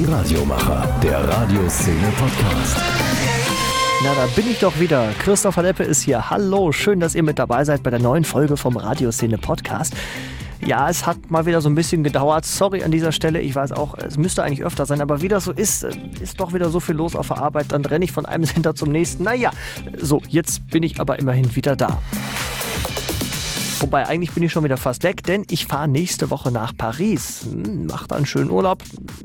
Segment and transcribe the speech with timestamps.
[0.00, 2.74] Die Radiomacher, der Radioszene Podcast.
[4.02, 5.10] Na, da bin ich doch wieder.
[5.18, 6.30] Christopher Leppe ist hier.
[6.30, 9.92] Hallo, schön, dass ihr mit dabei seid bei der neuen Folge vom Radioszene Podcast.
[10.64, 12.46] Ja, es hat mal wieder so ein bisschen gedauert.
[12.46, 13.42] Sorry an dieser Stelle.
[13.42, 15.90] Ich weiß auch, es müsste eigentlich öfter sein, aber wie das so ist, äh,
[16.22, 17.66] ist doch wieder so viel los auf der Arbeit.
[17.68, 19.24] Dann renne ich von einem Center zum nächsten.
[19.24, 19.50] Naja,
[19.98, 21.98] so, jetzt bin ich aber immerhin wieder da.
[23.80, 27.46] Wobei, eigentlich bin ich schon wieder fast weg, denn ich fahre nächste Woche nach Paris.
[27.50, 28.82] Hm, mach einen schönen Urlaub.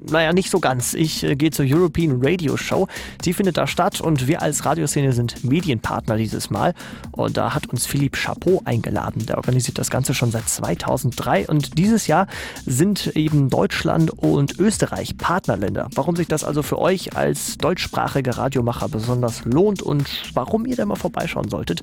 [0.10, 0.94] Naja, nicht so ganz.
[0.94, 2.88] Ich äh, gehe zur European Radio Show.
[3.26, 6.74] Die findet da statt und wir als Radioszene sind Medienpartner dieses Mal.
[7.12, 9.26] Und da hat uns Philipp Chapeau eingeladen.
[9.26, 12.28] Der organisiert das Ganze schon seit 2003 und dieses Jahr
[12.66, 15.90] sind eben Deutschland und Österreich Partnerländer.
[15.96, 20.86] Warum sich das also für euch als deutschsprachige Radiomacher besonders lohnt und warum ihr da
[20.86, 21.82] mal vorbeischauen solltet,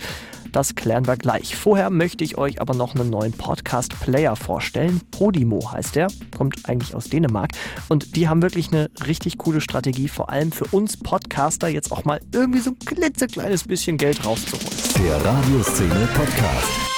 [0.52, 1.56] das klären wir gleich.
[1.56, 5.00] Vorher möchte ich euch aber noch einen neuen Podcast-Player vorstellen.
[5.10, 7.50] Podimo heißt der, kommt eigentlich aus Dänemark.
[7.88, 12.04] Und die haben wirklich eine richtig coole Strategie, vor allem für uns Podcaster jetzt auch
[12.04, 14.70] mal irgendwie so ein klitzekleines bisschen Geld rauszuholen.
[15.04, 16.91] Der Radioszene Podcast.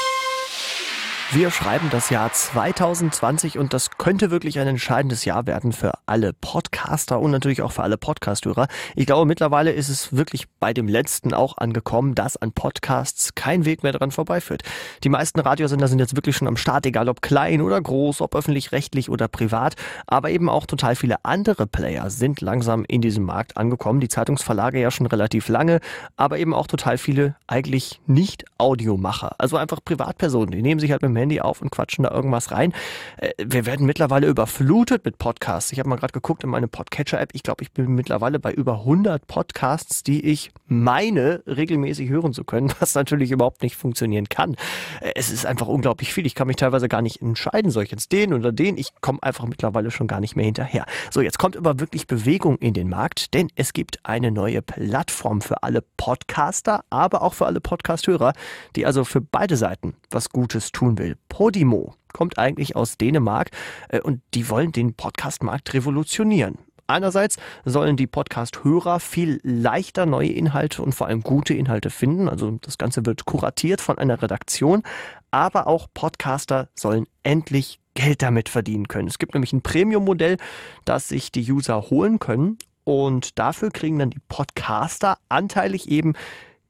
[1.34, 6.32] Wir schreiben das Jahr 2020 und das könnte wirklich ein entscheidendes Jahr werden für alle
[6.32, 8.68] Podcaster und natürlich auch für alle Podcasthörer.
[8.94, 13.64] Ich glaube, mittlerweile ist es wirklich bei dem letzten auch angekommen, dass an Podcasts kein
[13.64, 14.62] Weg mehr dran vorbeiführt.
[15.02, 18.36] Die meisten Radiosender sind jetzt wirklich schon am Start, egal ob klein oder groß, ob
[18.36, 19.74] öffentlich-rechtlich oder privat,
[20.06, 23.98] aber eben auch total viele andere Player sind langsam in diesem Markt angekommen.
[23.98, 25.80] Die Zeitungsverlage ja schon relativ lange,
[26.16, 31.02] aber eben auch total viele eigentlich nicht Audiomacher, also einfach Privatpersonen, die nehmen sich halt
[31.02, 32.74] mit dem Handy auf und quatschen da irgendwas rein.
[33.16, 35.72] Äh, wir werden mittlerweile überflutet mit Podcasts.
[35.72, 37.30] Ich habe mal gerade geguckt in meine Podcatcher-App.
[37.32, 42.44] Ich glaube, ich bin mittlerweile bei über 100 Podcasts, die ich meine, regelmäßig hören zu
[42.44, 44.54] können, was natürlich überhaupt nicht funktionieren kann.
[45.00, 46.26] Äh, es ist einfach unglaublich viel.
[46.26, 48.76] Ich kann mich teilweise gar nicht entscheiden, soll ich jetzt den oder den?
[48.76, 50.84] Ich komme einfach mittlerweile schon gar nicht mehr hinterher.
[51.10, 55.40] So, jetzt kommt aber wirklich Bewegung in den Markt, denn es gibt eine neue Plattform
[55.40, 58.34] für alle Podcaster, aber auch für alle Podcasthörer,
[58.76, 61.13] die also für beide Seiten was Gutes tun will.
[61.28, 63.50] Podimo kommt eigentlich aus Dänemark
[63.88, 66.58] äh, und die wollen den Podcastmarkt revolutionieren.
[66.86, 72.28] Einerseits sollen die Podcast-Hörer viel leichter neue Inhalte und vor allem gute Inhalte finden.
[72.28, 74.82] Also das Ganze wird kuratiert von einer Redaktion.
[75.30, 79.08] Aber auch Podcaster sollen endlich Geld damit verdienen können.
[79.08, 80.36] Es gibt nämlich ein Premium-Modell,
[80.84, 82.58] das sich die User holen können.
[82.84, 86.12] Und dafür kriegen dann die Podcaster anteilig eben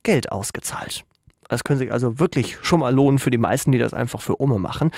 [0.05, 1.05] Geld ausgezahlt.
[1.49, 4.41] Das können sich also wirklich schon mal lohnen für die meisten, die das einfach für
[4.41, 4.91] Ome machen.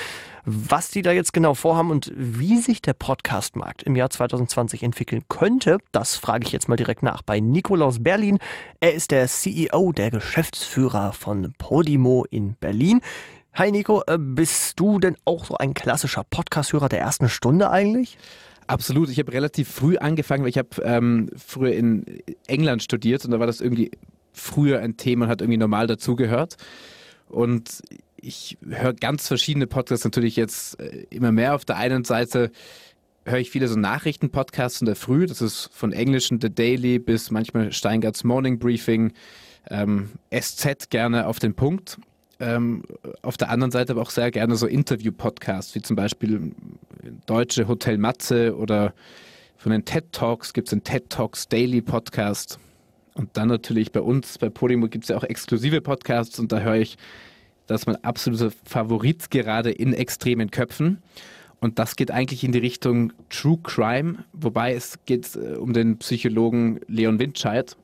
[0.44, 5.22] Was die da jetzt genau vorhaben und wie sich der Podcastmarkt im Jahr 2020 entwickeln
[5.28, 8.38] könnte, das frage ich jetzt mal direkt nach bei Nikolaus Berlin.
[8.80, 13.00] Er ist der CEO, der Geschäftsführer von Podimo in Berlin.
[13.54, 18.18] Hi Nico, äh, bist du denn auch so ein klassischer Podcast-Hörer der ersten Stunde eigentlich?
[18.66, 19.08] Absolut.
[19.08, 22.04] Ich habe relativ früh angefangen, weil ich habe ähm, früher in
[22.46, 23.92] England studiert und da war das irgendwie
[24.36, 26.56] früher ein Thema und hat irgendwie normal dazugehört.
[27.28, 27.82] Und
[28.16, 31.54] ich höre ganz verschiedene Podcasts natürlich jetzt äh, immer mehr.
[31.54, 32.50] Auf der einen Seite
[33.24, 35.26] höre ich viele so Nachrichten-Podcasts in der Früh.
[35.26, 39.12] Das ist von englischen The Daily bis manchmal Steingarts Morning Briefing,
[39.68, 41.98] ähm, SZ gerne auf den Punkt.
[42.38, 42.82] Ähm,
[43.22, 46.52] auf der anderen Seite aber auch sehr gerne so Interview-Podcasts, wie zum Beispiel
[47.26, 48.92] Deutsche Hotel Matze oder
[49.56, 52.58] von den TED Talks gibt es den TED Talks Daily Podcast.
[53.16, 56.60] Und dann natürlich bei uns, bei Podimo gibt es ja auch exklusive Podcasts und da
[56.60, 56.98] höre ich,
[57.66, 60.98] das ist mein absoluter Favorit gerade in extremen Köpfen.
[61.58, 65.96] Und das geht eigentlich in die Richtung True Crime, wobei es geht äh, um den
[65.96, 67.74] Psychologen Leon Windscheid,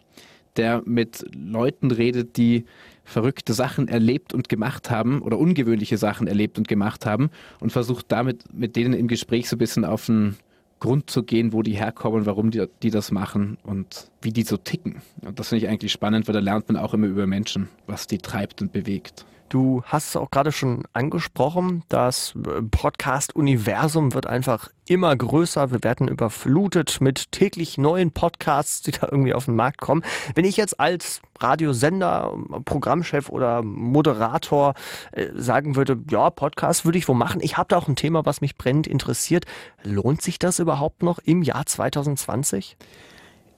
[0.56, 2.66] der mit Leuten redet, die
[3.02, 8.12] verrückte Sachen erlebt und gemacht haben oder ungewöhnliche Sachen erlebt und gemacht haben und versucht
[8.12, 10.36] damit mit denen im Gespräch so ein bisschen auf ein
[10.82, 14.56] Grund zu gehen, wo die herkommen, warum die, die das machen und wie die so
[14.56, 15.00] ticken.
[15.24, 18.08] Und das finde ich eigentlich spannend, weil da lernt man auch immer über Menschen, was
[18.08, 19.24] die treibt und bewegt.
[19.52, 25.70] Du hast es auch gerade schon angesprochen, das äh, Podcast-Universum wird einfach immer größer.
[25.70, 30.04] Wir werden überflutet mit täglich neuen Podcasts, die da irgendwie auf den Markt kommen.
[30.34, 32.34] Wenn ich jetzt als Radiosender,
[32.64, 34.72] Programmchef oder Moderator
[35.10, 37.42] äh, sagen würde, ja, Podcast würde ich wo machen.
[37.42, 39.44] Ich habe da auch ein Thema, was mich brennend interessiert.
[39.82, 42.78] Lohnt sich das überhaupt noch im Jahr 2020?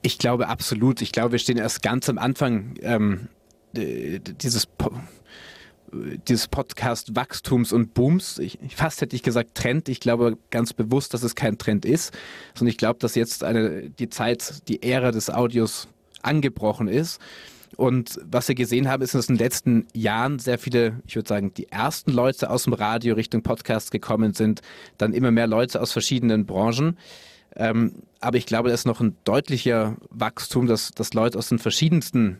[0.02, 1.02] Ich glaube absolut.
[1.02, 3.28] Ich glaube, wir stehen erst ganz am Anfang ähm,
[3.72, 4.90] dieses po
[6.28, 8.38] dieses Podcast-Wachstums und Booms.
[8.38, 9.88] Ich, fast hätte ich gesagt Trend.
[9.88, 12.12] Ich glaube ganz bewusst, dass es kein Trend ist,
[12.54, 15.88] sondern ich glaube, dass jetzt eine, die Zeit, die Ära des Audios
[16.22, 17.20] angebrochen ist.
[17.76, 21.28] Und was wir gesehen haben, ist, dass in den letzten Jahren sehr viele, ich würde
[21.28, 24.60] sagen, die ersten Leute aus dem Radio Richtung Podcast gekommen sind,
[24.96, 26.96] dann immer mehr Leute aus verschiedenen Branchen.
[27.56, 31.58] Ähm, aber ich glaube, da ist noch ein deutlicher Wachstum, dass, dass Leute aus den
[31.58, 32.38] verschiedensten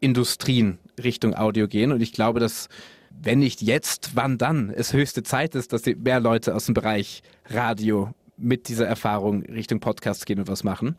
[0.00, 1.92] Industrien Richtung Audio gehen.
[1.92, 2.68] Und ich glaube, dass
[3.22, 7.22] wenn nicht jetzt, wann dann es höchste Zeit ist, dass mehr Leute aus dem Bereich
[7.46, 10.96] Radio mit dieser Erfahrung Richtung Podcasts gehen und was machen.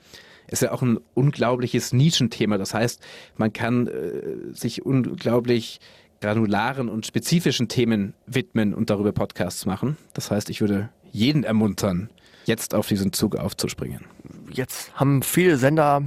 [0.48, 2.58] Ist ja auch ein unglaubliches Nischenthema.
[2.58, 3.02] Das heißt,
[3.38, 5.80] man kann äh, sich unglaublich
[6.20, 9.98] granularen und spezifischen Themen widmen und darüber Podcasts machen.
[10.14, 12.10] Das heißt, ich würde jeden ermuntern,
[12.46, 14.06] jetzt auf diesen Zug aufzuspringen.
[14.50, 16.02] Jetzt haben viele Sender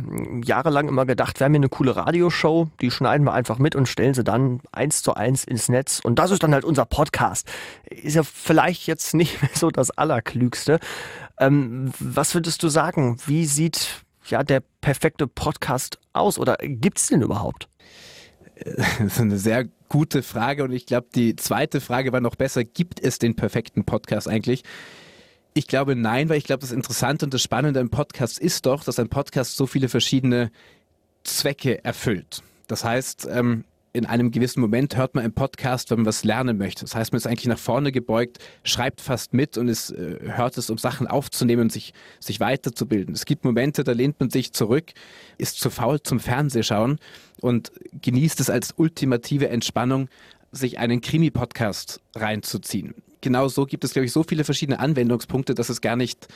[0.44, 3.88] jahrelang immer gedacht, wir haben hier eine coole Radioshow, die schneiden wir einfach mit und
[3.88, 6.00] stellen sie dann eins zu eins ins Netz.
[6.02, 7.50] Und das ist dann halt unser Podcast.
[7.88, 10.78] Ist ja vielleicht jetzt nicht mehr so das Allerklügste.
[11.38, 13.16] Ähm, was würdest du sagen?
[13.26, 17.68] Wie sieht ja der perfekte Podcast aus oder gibt es den überhaupt?
[18.64, 22.64] Das ist eine sehr gute Frage und ich glaube, die zweite Frage war noch besser.
[22.64, 24.62] Gibt es den perfekten Podcast eigentlich?
[25.56, 28.82] Ich glaube nein, weil ich glaube, das Interessante und das Spannende im Podcast ist doch,
[28.82, 30.50] dass ein Podcast so viele verschiedene
[31.22, 32.42] Zwecke erfüllt.
[32.66, 33.62] Das heißt, ähm,
[33.92, 36.84] in einem gewissen Moment hört man einen Podcast, wenn man was lernen möchte.
[36.84, 40.58] Das heißt, man ist eigentlich nach vorne gebeugt, schreibt fast mit und es, äh, hört
[40.58, 43.14] es, um Sachen aufzunehmen und sich, sich weiterzubilden.
[43.14, 44.90] Es gibt Momente, da lehnt man sich zurück,
[45.38, 46.98] ist zu faul zum Fernsehschauen
[47.40, 47.70] und
[48.02, 50.08] genießt es als ultimative Entspannung,
[50.50, 55.68] sich einen Krimi-Podcast reinzuziehen genau so gibt es, glaube ich, so viele verschiedene Anwendungspunkte, dass
[55.68, 56.28] es gar nicht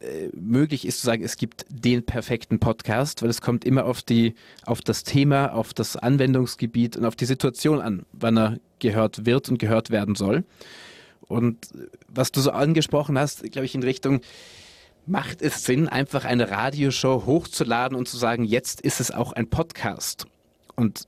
[0.00, 4.00] äh, möglich ist zu sagen, es gibt den perfekten Podcast, weil es kommt immer auf
[4.00, 4.34] die,
[4.64, 9.48] auf das Thema, auf das Anwendungsgebiet und auf die Situation an, wann er gehört wird
[9.48, 10.44] und gehört werden soll.
[11.22, 11.68] Und
[12.06, 14.20] was du so angesprochen hast, glaube ich, in Richtung,
[15.04, 19.50] macht es Sinn, einfach eine Radioshow hochzuladen und zu sagen, jetzt ist es auch ein
[19.50, 20.26] Podcast?
[20.76, 21.06] Und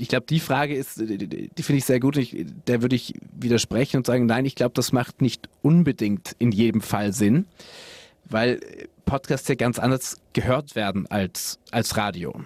[0.00, 2.16] ich glaube, die Frage ist, die, finde ich sehr gut.
[2.16, 6.52] Ich, der würde ich widersprechen und sagen, nein, ich glaube, das macht nicht unbedingt in
[6.52, 7.46] jedem Fall Sinn,
[8.24, 8.60] weil
[9.04, 12.40] Podcasts ja ganz anders gehört werden als, als Radio.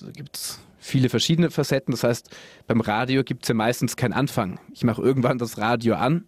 [0.00, 1.92] Da gibt es viele verschiedene Facetten.
[1.92, 2.30] Das heißt,
[2.66, 4.60] beim Radio gibt es ja meistens keinen Anfang.
[4.72, 6.24] Ich mache irgendwann das Radio an,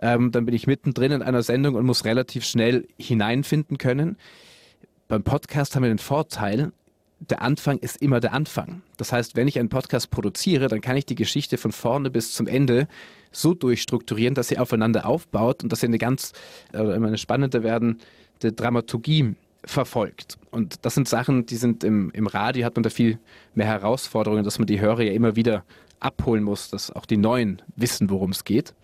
[0.00, 4.18] ähm, dann bin ich mittendrin in einer Sendung und muss relativ schnell hineinfinden können.
[5.08, 6.72] Beim Podcast haben wir den Vorteil,
[7.30, 8.82] der Anfang ist immer der Anfang.
[8.96, 12.32] Das heißt, wenn ich einen Podcast produziere, dann kann ich die Geschichte von vorne bis
[12.32, 12.88] zum Ende
[13.32, 16.32] so durchstrukturieren, dass sie aufeinander aufbaut und dass sie eine ganz
[16.72, 17.98] äh, eine spannende werdende
[18.40, 19.34] Dramaturgie
[19.64, 20.38] verfolgt.
[20.50, 23.18] Und das sind Sachen, die sind im, im Radio, hat man da viel
[23.54, 25.64] mehr Herausforderungen, dass man die Hörer ja immer wieder
[26.00, 28.74] abholen muss, dass auch die Neuen wissen, worum es geht.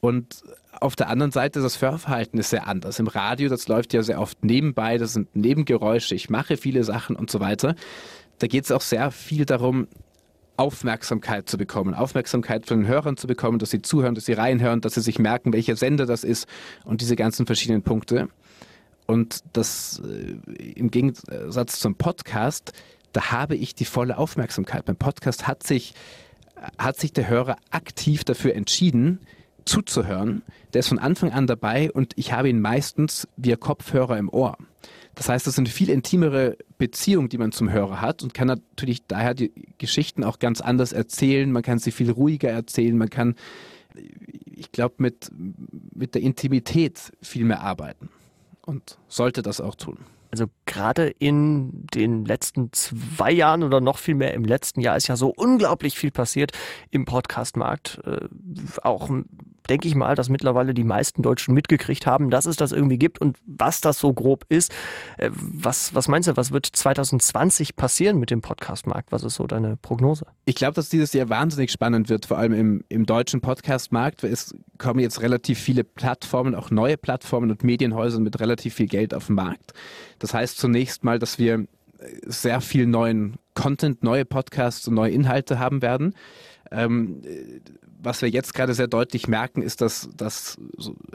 [0.00, 0.44] Und
[0.80, 2.98] auf der anderen Seite, das Hörverhalten ist sehr anders.
[2.98, 7.16] Im Radio, das läuft ja sehr oft nebenbei, das sind Nebengeräusche, ich mache viele Sachen
[7.16, 7.74] und so weiter.
[8.38, 9.88] Da geht es auch sehr viel darum,
[10.56, 14.80] Aufmerksamkeit zu bekommen, Aufmerksamkeit von den Hörern zu bekommen, dass sie zuhören, dass sie reinhören,
[14.80, 16.48] dass sie sich merken, welcher Sender das ist
[16.84, 18.28] und diese ganzen verschiedenen Punkte.
[19.06, 20.36] Und das äh,
[20.72, 22.72] im Gegensatz zum Podcast,
[23.12, 24.84] da habe ich die volle Aufmerksamkeit.
[24.84, 25.94] Beim Podcast hat sich,
[26.76, 29.20] hat sich der Hörer aktiv dafür entschieden,
[29.68, 30.42] zuzuhören.
[30.72, 34.56] Der ist von Anfang an dabei und ich habe ihn meistens via Kopfhörer im Ohr.
[35.14, 39.04] Das heißt, das sind viel intimere Beziehungen, die man zum Hörer hat und kann natürlich
[39.06, 41.50] daher die Geschichten auch ganz anders erzählen.
[41.50, 42.96] Man kann sie viel ruhiger erzählen.
[42.96, 43.34] Man kann,
[44.46, 45.30] ich glaube, mit,
[45.92, 48.10] mit der Intimität viel mehr arbeiten
[48.64, 49.98] und sollte das auch tun.
[50.30, 55.08] Also gerade in den letzten zwei Jahren oder noch viel mehr im letzten Jahr ist
[55.08, 56.52] ja so unglaublich viel passiert
[56.90, 58.00] im Podcastmarkt.
[58.04, 58.28] Äh,
[58.82, 59.08] auch
[59.68, 63.20] denke ich mal, dass mittlerweile die meisten Deutschen mitgekriegt haben, dass es das irgendwie gibt
[63.20, 64.72] und was das so grob ist.
[65.16, 69.12] Äh, was, was meinst du, was wird 2020 passieren mit dem Podcastmarkt?
[69.12, 70.26] Was ist so deine Prognose?
[70.44, 74.24] Ich glaube, dass dieses Jahr wahnsinnig spannend wird, vor allem im, im deutschen Podcastmarkt.
[74.24, 79.14] Es kommen jetzt relativ viele Plattformen, auch neue Plattformen und Medienhäuser mit relativ viel Geld
[79.14, 79.72] auf den Markt.
[80.18, 81.66] Das heißt zunächst mal, dass wir
[82.24, 86.14] sehr viel neuen Content, neue Podcasts und neue Inhalte haben werden.
[86.70, 87.22] Ähm,
[88.00, 90.56] was wir jetzt gerade sehr deutlich merken, ist, dass, dass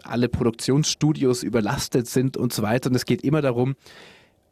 [0.03, 2.89] alle Produktionsstudios überlastet sind und so weiter.
[2.89, 3.75] Und es geht immer darum,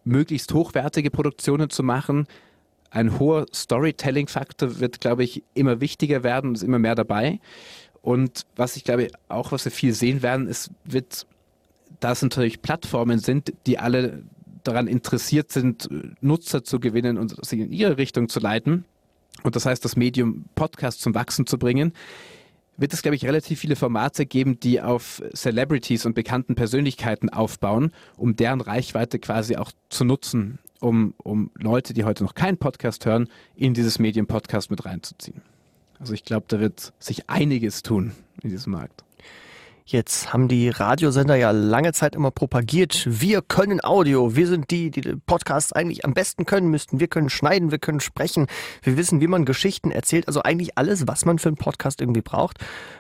[0.04, 2.28] möglichst hochwertige Produktionen zu machen.
[2.90, 7.40] Ein hoher Storytelling-Faktor wird, glaube ich, immer wichtiger werden und ist immer mehr dabei.
[8.02, 11.28] Und was ich glaube, auch was wir viel sehen werden, ist, wird,
[12.00, 14.24] da es natürlich Plattformen sind, die alle
[14.64, 15.90] daran interessiert sind,
[16.22, 18.86] Nutzer zu gewinnen und sie in ihre Richtung zu leiten,
[19.44, 21.94] und das heißt, das Medium Podcast zum Wachsen zu bringen,
[22.78, 27.92] wird es, glaube ich, relativ viele Formate geben, die auf Celebrities und bekannten Persönlichkeiten aufbauen,
[28.18, 33.06] um deren Reichweite quasi auch zu nutzen, um, um Leute, die heute noch keinen Podcast
[33.06, 35.42] hören, in dieses Medium Podcast mit reinzuziehen.
[36.00, 39.04] Also ich glaube, da wird sich einiges tun in diesem Markt.
[39.86, 44.92] Jetzt haben die Radiosender ja lange Zeit immer propagiert, wir können Audio, wir sind die,
[44.92, 47.00] die Podcasts eigentlich am besten können müssten.
[47.00, 48.48] Wir können schneiden, wir können sprechen,
[48.84, 50.28] wir wissen, wie man Geschichten erzählt.
[50.28, 52.58] Also eigentlich alles, was man für einen Podcast irgendwie braucht.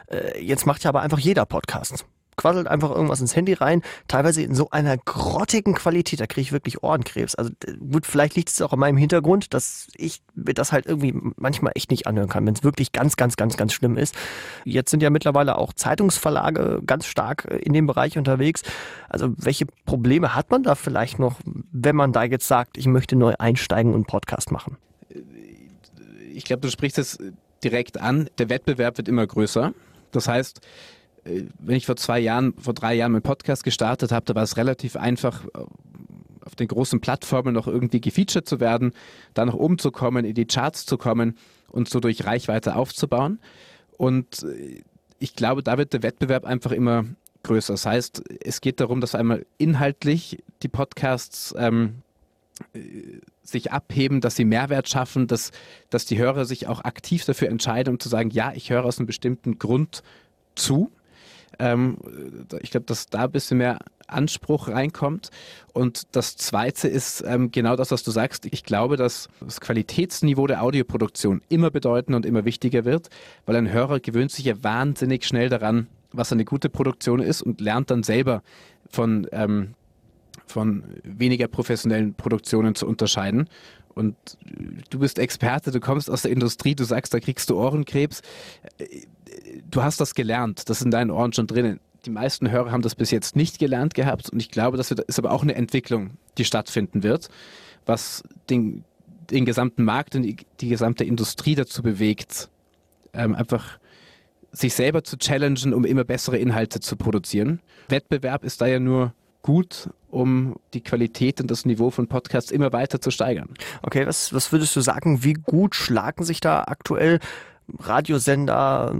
[0.07, 2.05] Äh, jetzt macht ja aber einfach jeder Podcast
[2.41, 6.51] quasselt einfach irgendwas ins Handy rein, teilweise in so einer grottigen Qualität, da kriege ich
[6.51, 7.35] wirklich Ohrenkrebs.
[7.35, 7.51] Also
[7.91, 11.73] gut, vielleicht liegt es auch an meinem Hintergrund, dass ich mir das halt irgendwie manchmal
[11.75, 14.15] echt nicht anhören kann, wenn es wirklich ganz, ganz, ganz, ganz schlimm ist.
[14.65, 18.63] Jetzt sind ja mittlerweile auch Zeitungsverlage ganz stark in dem Bereich unterwegs.
[19.07, 21.39] Also welche Probleme hat man da vielleicht noch,
[21.71, 24.77] wenn man da jetzt sagt, ich möchte neu einsteigen und Podcast machen?
[26.33, 27.19] Ich glaube, du sprichst es
[27.63, 28.29] direkt an.
[28.39, 29.73] Der Wettbewerb wird immer größer.
[30.11, 30.61] Das heißt, äh,
[31.23, 34.57] wenn ich vor zwei Jahren, vor drei Jahren meinen Podcast gestartet habe, da war es
[34.57, 35.65] relativ einfach, äh,
[36.43, 38.93] auf den großen Plattformen noch irgendwie gefeatured zu werden,
[39.33, 41.37] da noch umzukommen, in die Charts zu kommen
[41.69, 43.39] und so durch Reichweite aufzubauen.
[43.97, 44.81] Und äh,
[45.19, 47.05] ich glaube, da wird der Wettbewerb einfach immer
[47.43, 47.73] größer.
[47.73, 52.01] Das heißt, es geht darum, dass einmal inhaltlich die Podcasts ähm,
[53.43, 55.51] sich abheben, dass sie Mehrwert schaffen, dass,
[55.89, 58.99] dass die Hörer sich auch aktiv dafür entscheiden, um zu sagen, ja, ich höre aus
[58.99, 60.03] einem bestimmten Grund
[60.55, 60.91] zu.
[61.61, 61.97] Ähm,
[62.61, 63.77] ich glaube, dass da ein bisschen mehr
[64.07, 65.29] Anspruch reinkommt.
[65.73, 68.45] Und das Zweite ist ähm, genau das, was du sagst.
[68.47, 73.09] Ich glaube, dass das Qualitätsniveau der Audioproduktion immer bedeutender und immer wichtiger wird,
[73.45, 77.61] weil ein Hörer gewöhnt sich ja wahnsinnig schnell daran, was eine gute Produktion ist und
[77.61, 78.41] lernt dann selber
[78.89, 79.75] von, ähm,
[80.45, 83.47] von weniger professionellen Produktionen zu unterscheiden.
[83.93, 84.15] Und
[84.89, 88.21] du bist Experte, du kommst aus der Industrie, du sagst, da kriegst du Ohrenkrebs
[89.69, 91.79] du hast das gelernt, das ist in deinen Ohren schon drinnen.
[92.05, 95.19] Die meisten Hörer haben das bis jetzt nicht gelernt gehabt und ich glaube, das ist
[95.19, 97.29] aber auch eine Entwicklung, die stattfinden wird,
[97.85, 98.83] was den,
[99.29, 102.49] den gesamten Markt und die, die gesamte Industrie dazu bewegt,
[103.13, 103.79] ähm, einfach
[104.51, 107.61] sich selber zu challengen, um immer bessere Inhalte zu produzieren.
[107.87, 112.73] Wettbewerb ist da ja nur gut, um die Qualität und das Niveau von Podcasts immer
[112.73, 113.49] weiter zu steigern.
[113.81, 117.19] Okay, was, was würdest du sagen, wie gut schlagen sich da aktuell
[117.79, 118.93] Radiosender,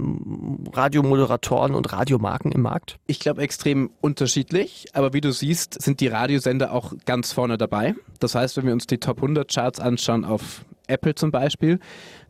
[0.72, 2.98] Radiomoderatoren und Radiomarken im Markt?
[3.06, 7.94] Ich glaube extrem unterschiedlich, aber wie du siehst, sind die Radiosender auch ganz vorne dabei.
[8.18, 11.80] Das heißt, wenn wir uns die Top 100 Charts anschauen auf Apple zum Beispiel,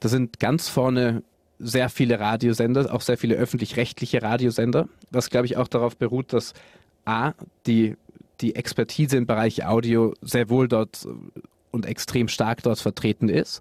[0.00, 1.22] da sind ganz vorne
[1.58, 6.54] sehr viele Radiosender, auch sehr viele öffentlich-rechtliche Radiosender, was glaube ich auch darauf beruht, dass
[7.04, 7.32] A,
[7.66, 7.96] die,
[8.40, 11.06] die Expertise im Bereich Audio sehr wohl dort
[11.70, 13.60] und extrem stark dort vertreten ist.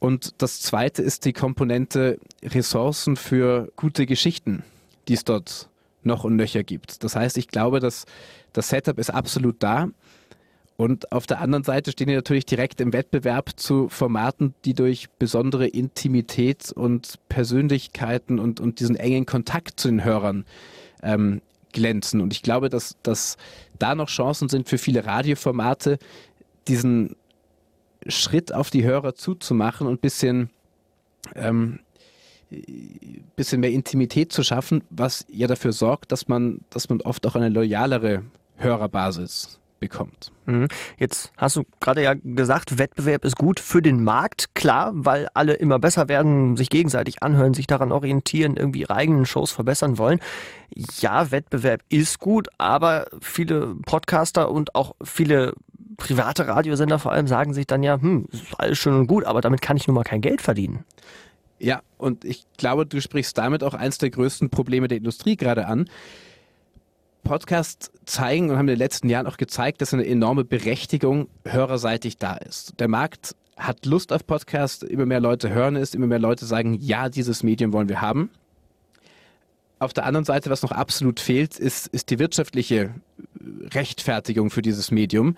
[0.00, 4.64] Und das zweite ist die Komponente Ressourcen für gute Geschichten,
[5.06, 5.68] die es dort
[6.02, 7.04] noch und nöcher gibt.
[7.04, 8.06] Das heißt, ich glaube, dass
[8.52, 9.88] das Setup ist absolut da.
[10.78, 15.10] Und auf der anderen Seite stehen die natürlich direkt im Wettbewerb zu Formaten, die durch
[15.18, 20.46] besondere Intimität und Persönlichkeiten und, und diesen engen Kontakt zu den Hörern
[21.02, 21.42] ähm,
[21.74, 22.22] glänzen.
[22.22, 23.36] Und ich glaube, dass, dass
[23.78, 25.98] da noch Chancen sind für viele Radioformate,
[26.66, 27.14] diesen
[28.06, 30.50] Schritt auf die Hörer zuzumachen und ein bisschen,
[31.34, 31.80] ähm,
[33.36, 37.36] bisschen mehr Intimität zu schaffen, was ja dafür sorgt, dass man, dass man oft auch
[37.36, 38.24] eine loyalere
[38.56, 40.30] Hörerbasis bekommt.
[40.46, 40.68] Mhm.
[40.98, 45.54] Jetzt hast du gerade ja gesagt, Wettbewerb ist gut für den Markt, klar, weil alle
[45.54, 50.20] immer besser werden, sich gegenseitig anhören, sich daran orientieren, irgendwie ihre eigenen Shows verbessern wollen.
[51.00, 55.54] Ja, Wettbewerb ist gut, aber viele Podcaster und auch viele
[55.96, 59.40] private Radiosender vor allem sagen sich dann ja, hm, ist alles schön und gut, aber
[59.40, 60.84] damit kann ich nun mal kein Geld verdienen.
[61.58, 65.66] Ja, und ich glaube, du sprichst damit auch eines der größten Probleme der Industrie gerade
[65.66, 65.90] an.
[67.22, 72.16] Podcasts zeigen und haben in den letzten Jahren auch gezeigt, dass eine enorme Berechtigung hörerseitig
[72.16, 72.80] da ist.
[72.80, 76.78] Der Markt hat Lust auf Podcasts, immer mehr Leute hören es, immer mehr Leute sagen,
[76.80, 78.30] ja, dieses Medium wollen wir haben.
[79.78, 82.94] Auf der anderen Seite, was noch absolut fehlt, ist, ist die wirtschaftliche
[83.72, 85.36] Rechtfertigung für dieses Medium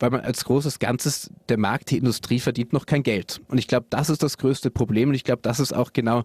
[0.00, 3.40] weil man als großes Ganzes, der Markt, die Industrie verdient noch kein Geld.
[3.48, 6.24] Und ich glaube, das ist das größte Problem und ich glaube, das ist auch genau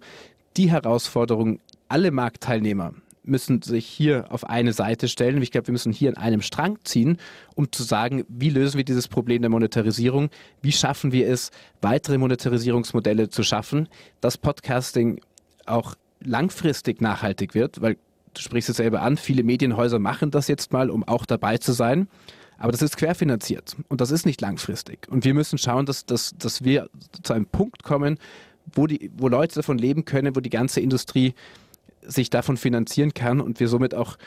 [0.58, 1.60] die Herausforderung.
[1.88, 5.42] Alle Marktteilnehmer müssen sich hier auf eine Seite stellen.
[5.42, 7.18] Ich glaube, wir müssen hier in einem Strang ziehen,
[7.56, 10.30] um zu sagen, wie lösen wir dieses Problem der Monetarisierung?
[10.62, 11.52] Wie schaffen wir es,
[11.82, 13.90] weitere Monetarisierungsmodelle zu schaffen,
[14.22, 15.20] dass Podcasting
[15.66, 17.98] auch langfristig nachhaltig wird, weil
[18.34, 21.72] du sprichst es selber an, viele Medienhäuser machen das jetzt mal, um auch dabei zu
[21.74, 22.08] sein.
[22.58, 25.08] Aber das ist querfinanziert und das ist nicht langfristig.
[25.10, 26.90] Und wir müssen schauen, dass, dass, dass wir
[27.24, 28.18] zu einem Punkt kommen,
[28.74, 31.34] wo, die, wo Leute davon leben können, wo die ganze Industrie
[32.02, 34.18] sich davon finanzieren kann und wir somit auch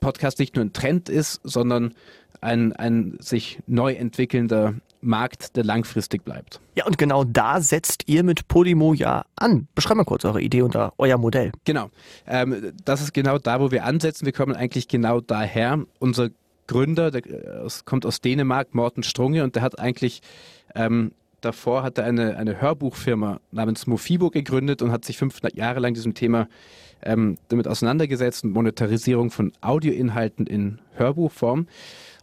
[0.00, 1.94] Podcast nicht nur ein Trend ist, sondern
[2.40, 6.60] ein, ein sich neu entwickelnder Markt, der langfristig bleibt.
[6.74, 9.68] Ja, und genau da setzt ihr mit Podimo ja an.
[9.74, 11.52] Beschreib mal kurz eure Idee und euer Modell.
[11.64, 11.90] Genau.
[12.26, 14.24] Ähm, das ist genau da, wo wir ansetzen.
[14.24, 15.84] Wir kommen eigentlich genau daher.
[15.98, 16.30] Unser
[16.66, 20.20] Gründer, der äh, kommt aus Dänemark, Morten Strunge, und der hat eigentlich
[20.74, 21.12] ähm,
[21.44, 25.94] davor hat er eine, eine Hörbuchfirma namens Mofibo gegründet und hat sich fünf Jahre lang
[25.94, 26.48] diesem Thema
[27.02, 31.66] ähm, damit auseinandergesetzt und Monetarisierung von Audioinhalten in Hörbuchform.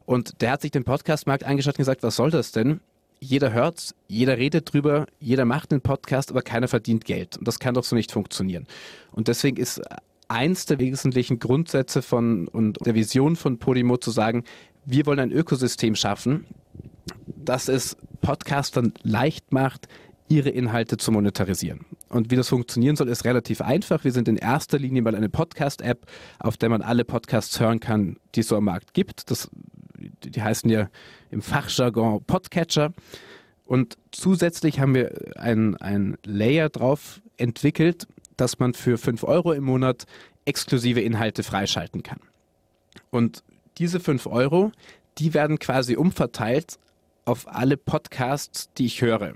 [0.06, 2.82] Und der hat sich den Podcastmarkt angeschaut und gesagt, was soll das denn?
[3.20, 7.38] Jeder hört, jeder redet drüber, jeder macht einen Podcast, aber keiner verdient Geld.
[7.38, 8.66] Und das kann doch so nicht funktionieren.
[9.12, 9.80] Und deswegen ist
[10.32, 14.46] eins der wesentlichen Grundsätze von und der Vision von Podimo zu sagen,
[14.86, 16.46] wir wollen ein Ökosystem schaffen,
[17.28, 19.88] das es Podcastern leicht macht,
[20.30, 21.82] ihre Inhalte zu monetarisieren.
[22.08, 24.06] Und wie das funktionieren soll, ist relativ einfach.
[24.06, 26.06] Wir sind in erster Linie mal eine Podcast-App,
[26.40, 29.30] auf der man alle Podcasts hören kann, die es so am Markt gibt.
[29.30, 29.50] Das,
[30.24, 30.90] die heißen ja
[31.30, 32.94] im Fachjargon Podcatcher.
[33.66, 38.08] Und zusätzlich haben wir ein, ein Layer drauf entwickelt,
[38.38, 40.06] dass man für 5 Euro im Monat
[40.46, 42.20] exklusive Inhalte freischalten kann.
[43.10, 43.44] Und
[43.78, 44.72] diese 5 Euro,
[45.18, 46.78] die werden quasi umverteilt
[47.26, 49.34] auf alle Podcasts, die ich höre.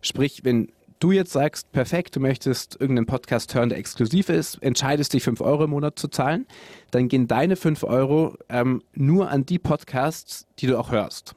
[0.00, 5.12] Sprich, wenn du jetzt sagst, perfekt, du möchtest irgendeinen Podcast hören, der exklusiv ist, entscheidest
[5.12, 6.46] dich 5 Euro im Monat zu zahlen,
[6.90, 11.34] dann gehen deine 5 Euro ähm, nur an die Podcasts, die du auch hörst.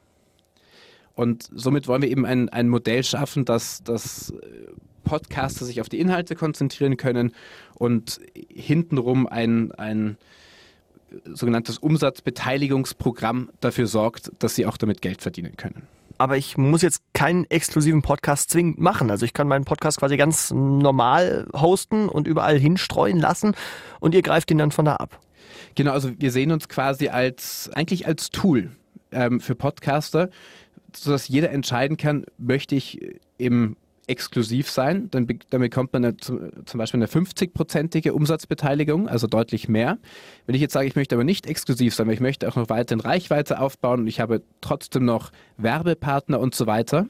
[1.14, 4.32] Und somit wollen wir eben ein, ein Modell schaffen, dass, dass
[5.10, 7.32] Podcaster sich auf die Inhalte konzentrieren können
[7.74, 10.16] und hintenrum ein, ein
[11.24, 15.82] sogenanntes Umsatzbeteiligungsprogramm dafür sorgt, dass sie auch damit Geld verdienen können.
[16.16, 19.10] Aber ich muss jetzt keinen exklusiven Podcast zwingend machen.
[19.10, 23.56] Also ich kann meinen Podcast quasi ganz normal hosten und überall hinstreuen lassen
[23.98, 25.18] und ihr greift ihn dann von da ab.
[25.74, 28.70] Genau, also wir sehen uns quasi als eigentlich als Tool
[29.10, 30.30] ähm, für Podcaster,
[30.94, 33.00] sodass jeder entscheiden kann, möchte ich
[33.38, 33.76] im
[34.10, 39.98] exklusiv sein, dann, dann bekommt man eine, zum Beispiel eine 50-prozentige Umsatzbeteiligung, also deutlich mehr.
[40.46, 42.68] Wenn ich jetzt sage, ich möchte aber nicht exklusiv sein, weil ich möchte auch noch
[42.68, 47.06] weiterhin Reichweite aufbauen und ich habe trotzdem noch Werbepartner und so weiter,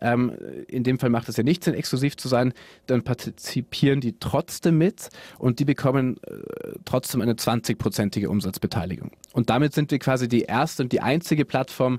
[0.00, 0.32] ähm,
[0.68, 2.54] in dem Fall macht es ja nichts, Sinn, exklusiv zu sein,
[2.86, 9.10] dann partizipieren die trotzdem mit und die bekommen äh, trotzdem eine 20-prozentige Umsatzbeteiligung.
[9.32, 11.98] Und damit sind wir quasi die erste und die einzige Plattform,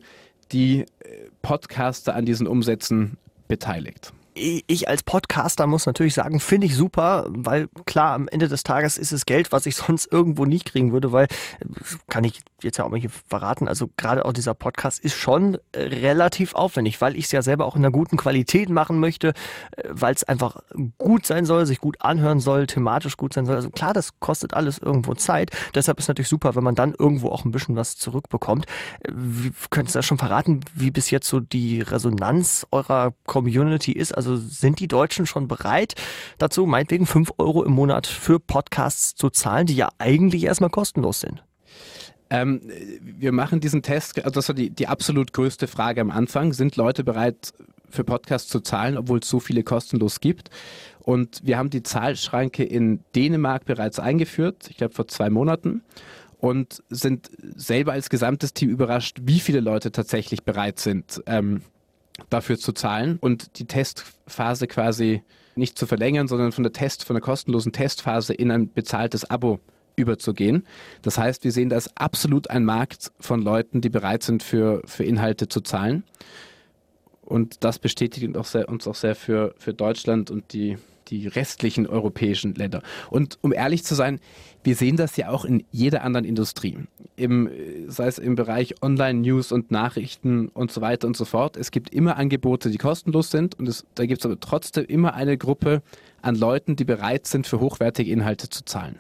[0.52, 0.86] die äh,
[1.44, 7.68] Podcaster an diesen Umsätzen beteiligt ich als Podcaster muss natürlich sagen, finde ich super, weil
[7.86, 11.12] klar, am Ende des Tages ist es Geld, was ich sonst irgendwo nie kriegen würde,
[11.12, 11.28] weil,
[12.10, 15.58] kann ich jetzt ja auch mal hier verraten, also gerade auch dieser Podcast ist schon
[15.76, 19.34] relativ aufwendig, weil ich es ja selber auch in einer guten Qualität machen möchte,
[19.90, 20.62] weil es einfach
[20.98, 23.56] gut sein soll, sich gut anhören soll, thematisch gut sein soll.
[23.56, 25.52] Also klar, das kostet alles irgendwo Zeit.
[25.76, 28.66] Deshalb ist natürlich super, wenn man dann irgendwo auch ein bisschen was zurückbekommt.
[29.70, 34.12] Könntest du da schon verraten, wie bis jetzt so die Resonanz eurer Community ist?
[34.14, 35.96] Also sind die Deutschen schon bereit
[36.38, 41.22] dazu, meinetwegen 5 Euro im Monat für Podcasts zu zahlen, die ja eigentlich erstmal kostenlos
[41.22, 41.44] sind?
[42.30, 42.62] Ähm,
[43.02, 46.54] wir machen diesen Test, also das war die, die absolut größte Frage am Anfang.
[46.54, 47.54] Sind Leute bereit,
[47.90, 50.50] für Podcasts zu zahlen, obwohl es so viele kostenlos gibt?
[51.00, 55.82] Und wir haben die Zahlschranke in Dänemark bereits eingeführt, ich glaube vor zwei Monaten
[56.40, 61.62] und sind selber als gesamtes Team überrascht, wie viele Leute tatsächlich bereit sind, ähm,
[62.30, 65.24] dafür zu zahlen und die Testphase quasi
[65.56, 69.60] nicht zu verlängern, sondern von der Test, von der kostenlosen Testphase in ein bezahltes Abo
[69.96, 70.66] überzugehen.
[71.02, 74.82] Das heißt, wir sehen, da ist absolut ein Markt von Leuten, die bereit sind, für,
[74.86, 76.04] für Inhalte zu zahlen.
[77.22, 80.78] Und das bestätigt uns auch sehr, für, für Deutschland und die,
[81.10, 82.82] die restlichen europäischen Länder.
[83.10, 84.20] Und um ehrlich zu sein,
[84.64, 86.78] wir sehen das ja auch in jeder anderen Industrie.
[87.16, 87.50] Im,
[87.88, 91.58] sei es im Bereich Online-News und Nachrichten und so weiter und so fort.
[91.58, 95.14] Es gibt immer Angebote, die kostenlos sind und es, da gibt es aber trotzdem immer
[95.14, 95.82] eine Gruppe
[96.22, 99.00] an Leuten, die bereit sind, für hochwertige Inhalte zu zahlen.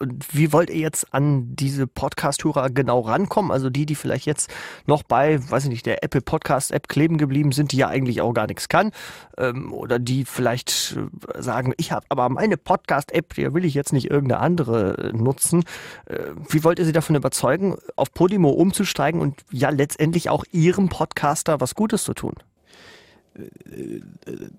[0.00, 3.52] Und wie wollt ihr jetzt an diese Podcast-Hörer genau rankommen?
[3.52, 4.52] Also die, die vielleicht jetzt
[4.86, 8.32] noch bei, weiß ich nicht, der Apple Podcast-App kleben geblieben sind, die ja eigentlich auch
[8.32, 8.90] gar nichts kann.
[9.38, 13.92] Ähm, oder die vielleicht äh, sagen, ich habe aber meine Podcast-App, die will ich jetzt
[13.92, 15.64] nicht irgendeine andere äh, nutzen.
[16.06, 20.88] Äh, wie wollt ihr sie davon überzeugen, auf Podimo umzusteigen und ja letztendlich auch ihrem
[20.88, 22.34] Podcaster was Gutes zu tun?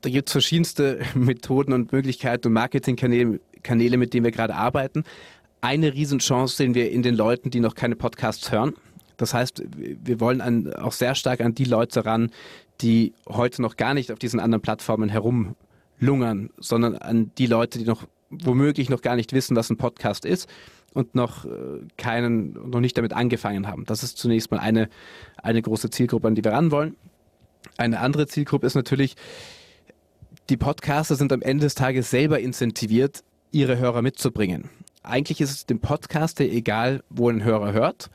[0.02, 5.04] da gibt es verschiedenste Methoden und Möglichkeiten und Marketingkanäle, Kanäle, mit denen wir gerade arbeiten.
[5.62, 8.74] Eine Riesenchance sehen wir in den Leuten, die noch keine Podcasts hören.
[9.18, 12.32] Das heißt, wir wollen an, auch sehr stark an die Leute ran,
[12.82, 15.14] die heute noch gar nicht auf diesen anderen Plattformen
[16.04, 20.26] herumlungern, sondern an die Leute, die noch womöglich noch gar nicht wissen, was ein Podcast
[20.26, 20.50] ist
[20.94, 21.50] und noch äh,
[21.98, 23.86] keinen, noch nicht damit angefangen haben.
[23.86, 24.90] Das ist zunächst mal eine,
[25.42, 26.96] eine große Zielgruppe, an die wir ran wollen.
[27.78, 29.16] Eine andere Zielgruppe ist natürlich,
[30.50, 34.70] die Podcaster sind am Ende des Tages selber incentiviert, ihre Hörer mitzubringen.
[35.04, 38.10] Eigentlich ist es dem Podcaster egal, wo ein Hörer hört.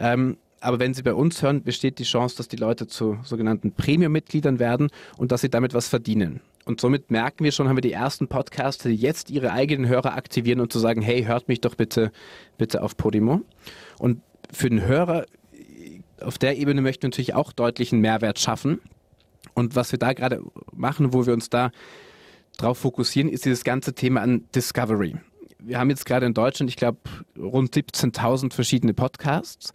[0.00, 3.72] Ähm, aber wenn Sie bei uns hören, besteht die Chance, dass die Leute zu sogenannten
[3.72, 6.40] Premium-Mitgliedern werden und dass sie damit was verdienen.
[6.68, 10.12] Und somit merken wir schon, haben wir die ersten Podcaster, die jetzt ihre eigenen Hörer
[10.12, 12.12] aktivieren und zu sagen, hey, hört mich doch bitte,
[12.58, 13.40] bitte auf Podimo.
[13.98, 14.20] Und
[14.52, 15.24] für den Hörer
[16.20, 18.80] auf der Ebene möchten wir natürlich auch deutlichen Mehrwert schaffen.
[19.54, 20.42] Und was wir da gerade
[20.76, 21.70] machen, wo wir uns da
[22.58, 25.16] drauf fokussieren, ist dieses ganze Thema an Discovery.
[25.58, 26.98] Wir haben jetzt gerade in Deutschland, ich glaube,
[27.38, 29.72] rund 17.000 verschiedene Podcasts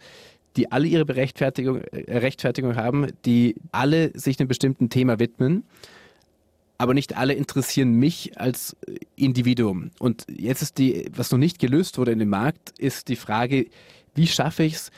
[0.56, 5.64] die alle ihre Berechtfertigung, äh, Rechtfertigung haben, die alle sich einem bestimmten Thema widmen.
[6.76, 8.76] Aber nicht alle interessieren mich als
[9.16, 9.90] Individuum.
[9.98, 13.66] Und jetzt ist die, was noch nicht gelöst wurde in dem Markt, ist die Frage,
[14.14, 14.90] wie schaffe ich es,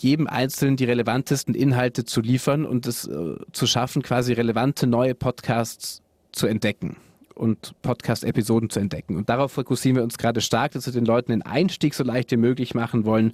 [0.00, 5.14] jedem Einzelnen die relevantesten Inhalte zu liefern und es äh, zu schaffen, quasi relevante neue
[5.14, 6.96] Podcasts zu entdecken
[7.34, 9.16] und Podcast-Episoden zu entdecken.
[9.16, 12.30] Und darauf fokussieren wir uns gerade stark, dass wir den Leuten den Einstieg so leicht
[12.30, 13.32] wie möglich machen wollen,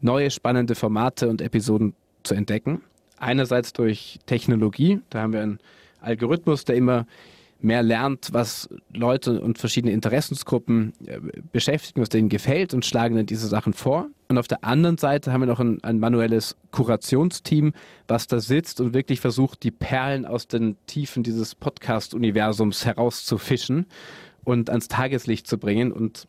[0.00, 2.82] neue spannende Formate und Episoden zu entdecken.
[3.18, 5.58] Einerseits durch Technologie, da haben wir einen
[6.06, 7.06] Algorithmus, der immer
[7.60, 11.20] mehr lernt, was Leute und verschiedene Interessensgruppen äh,
[11.52, 14.08] beschäftigen, was denen gefällt und schlagen dann diese Sachen vor.
[14.28, 17.72] Und auf der anderen Seite haben wir noch ein, ein, manuelles Kurationsteam,
[18.08, 23.86] was da sitzt und wirklich versucht, die Perlen aus den Tiefen dieses Podcast-Universums herauszufischen
[24.44, 26.28] und ans Tageslicht zu bringen und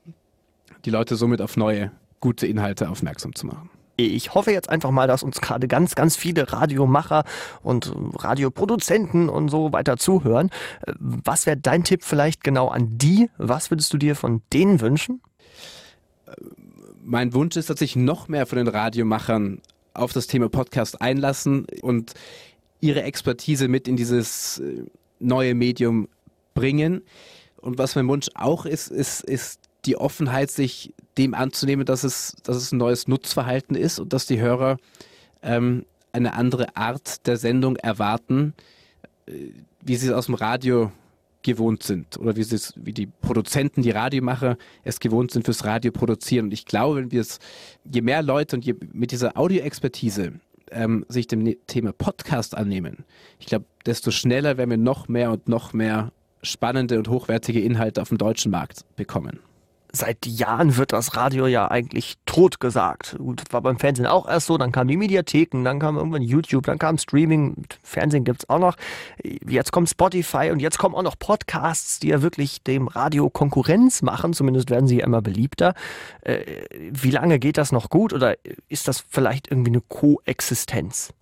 [0.85, 3.69] die Leute somit auf neue gute Inhalte aufmerksam zu machen.
[3.99, 7.23] Ich hoffe jetzt einfach mal, dass uns gerade ganz, ganz viele Radiomacher
[7.63, 10.51] und Radioproduzenten und so weiter zuhören.
[10.99, 13.31] Was wäre dein Tipp vielleicht genau an die?
[13.39, 15.21] Was würdest du dir von denen wünschen?
[17.03, 19.61] Mein Wunsch ist, dass sich noch mehr von den Radiomachern
[19.95, 22.13] auf das Thema Podcast einlassen und
[22.79, 24.85] ihre Expertise mit in dieses äh,
[25.19, 26.07] neue Medium
[26.53, 27.01] bringen.
[27.57, 32.35] Und was mein Wunsch auch ist, ist, ist die Offenheit, sich dem anzunehmen, dass es,
[32.43, 34.77] dass es ein neues Nutzverhalten ist und dass die Hörer
[35.41, 38.53] ähm, eine andere Art der Sendung erwarten,
[39.27, 39.51] äh,
[39.81, 40.91] wie sie es aus dem Radio
[41.43, 45.91] gewohnt sind oder wie, es, wie die Produzenten, die Radiomacher es gewohnt sind fürs Radio
[45.91, 46.45] produzieren.
[46.45, 47.39] Und ich glaube, wenn wir es,
[47.89, 50.33] je mehr Leute und je mit dieser Audioexpertise
[50.71, 53.05] ähm, sich dem ne-, Thema Podcast annehmen,
[53.39, 58.01] ich glaube, desto schneller werden wir noch mehr und noch mehr spannende und hochwertige Inhalte
[58.01, 59.39] auf dem deutschen Markt bekommen
[59.97, 63.15] seit Jahren wird das Radio ja eigentlich tot gesagt.
[63.17, 66.65] Gut, war beim Fernsehen auch erst so, dann kamen die Mediatheken, dann kam irgendwann YouTube,
[66.65, 68.75] dann kam Streaming, Fernsehen gibt es auch noch.
[69.47, 74.01] Jetzt kommt Spotify und jetzt kommen auch noch Podcasts, die ja wirklich dem Radio Konkurrenz
[74.01, 75.73] machen, zumindest werden sie ja immer beliebter.
[76.21, 76.39] Äh,
[76.91, 78.35] wie lange geht das noch gut oder
[78.69, 81.13] ist das vielleicht irgendwie eine Koexistenz?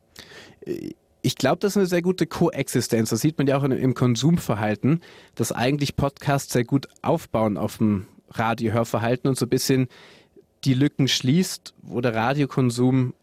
[1.22, 3.10] Ich glaube, das ist eine sehr gute Koexistenz.
[3.10, 5.02] Das sieht man ja auch im Konsumverhalten,
[5.36, 8.08] dass eigentlich Podcasts sehr gut aufbauen auf dem
[8.40, 9.88] Radiohörverhalten und so ein bisschen
[10.64, 13.14] die Lücken schließt, wo der Radiokonsum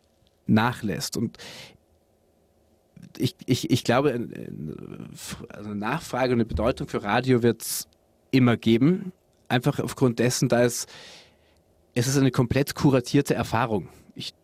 [0.46, 1.16] nachlässt.
[1.16, 1.38] Und
[3.18, 4.28] ich, ich, ich glaube,
[5.48, 7.88] also eine Nachfrage und eine Bedeutung für Radio wird es
[8.30, 9.12] immer geben.
[9.48, 10.86] Einfach aufgrund dessen, da es,
[11.94, 13.88] es ist eine komplett kuratierte Erfahrung.
[14.14, 14.34] Ich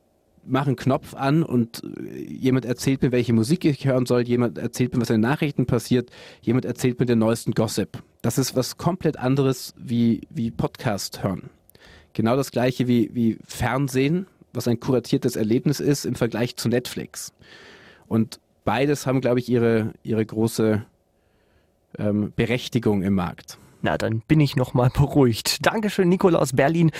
[0.44, 1.82] mache einen Knopf an und
[2.26, 5.66] jemand erzählt mir, welche Musik ich hören soll, jemand erzählt mir, was in den Nachrichten
[5.66, 6.10] passiert,
[6.42, 8.02] jemand erzählt mir den neuesten Gossip.
[8.22, 11.50] Das ist was komplett anderes wie, wie Podcast hören.
[12.14, 17.32] Genau das gleiche wie, wie Fernsehen, was ein kuratiertes Erlebnis ist im Vergleich zu Netflix.
[18.08, 20.84] Und beides haben, glaube ich, ihre, ihre große
[21.98, 23.58] ähm, Berechtigung im Markt.
[23.80, 25.64] Na, dann bin ich nochmal beruhigt.
[25.64, 26.90] Dankeschön, Nikolaus Berlin,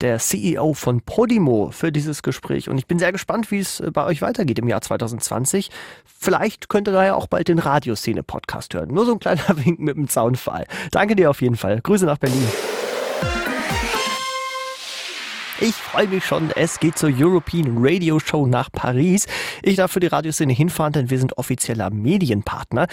[0.00, 2.68] der CEO von Podimo, für dieses Gespräch.
[2.68, 5.70] Und ich bin sehr gespannt, wie es äh, bei euch weitergeht im Jahr 2020.
[6.04, 8.88] Vielleicht könnt ihr da ja auch bald den Radioszene-Podcast hören.
[8.88, 10.66] Nur so ein kleiner Wink mit dem Zaunfall.
[10.90, 11.80] Danke dir auf jeden Fall.
[11.82, 12.48] Grüße nach Berlin.
[15.62, 16.50] Ich freue mich schon.
[16.56, 19.28] Es geht zur European Radio Show nach Paris.
[19.62, 22.88] Ich darf für die Radioszene hinfahren, denn wir sind offizieller Medienpartner.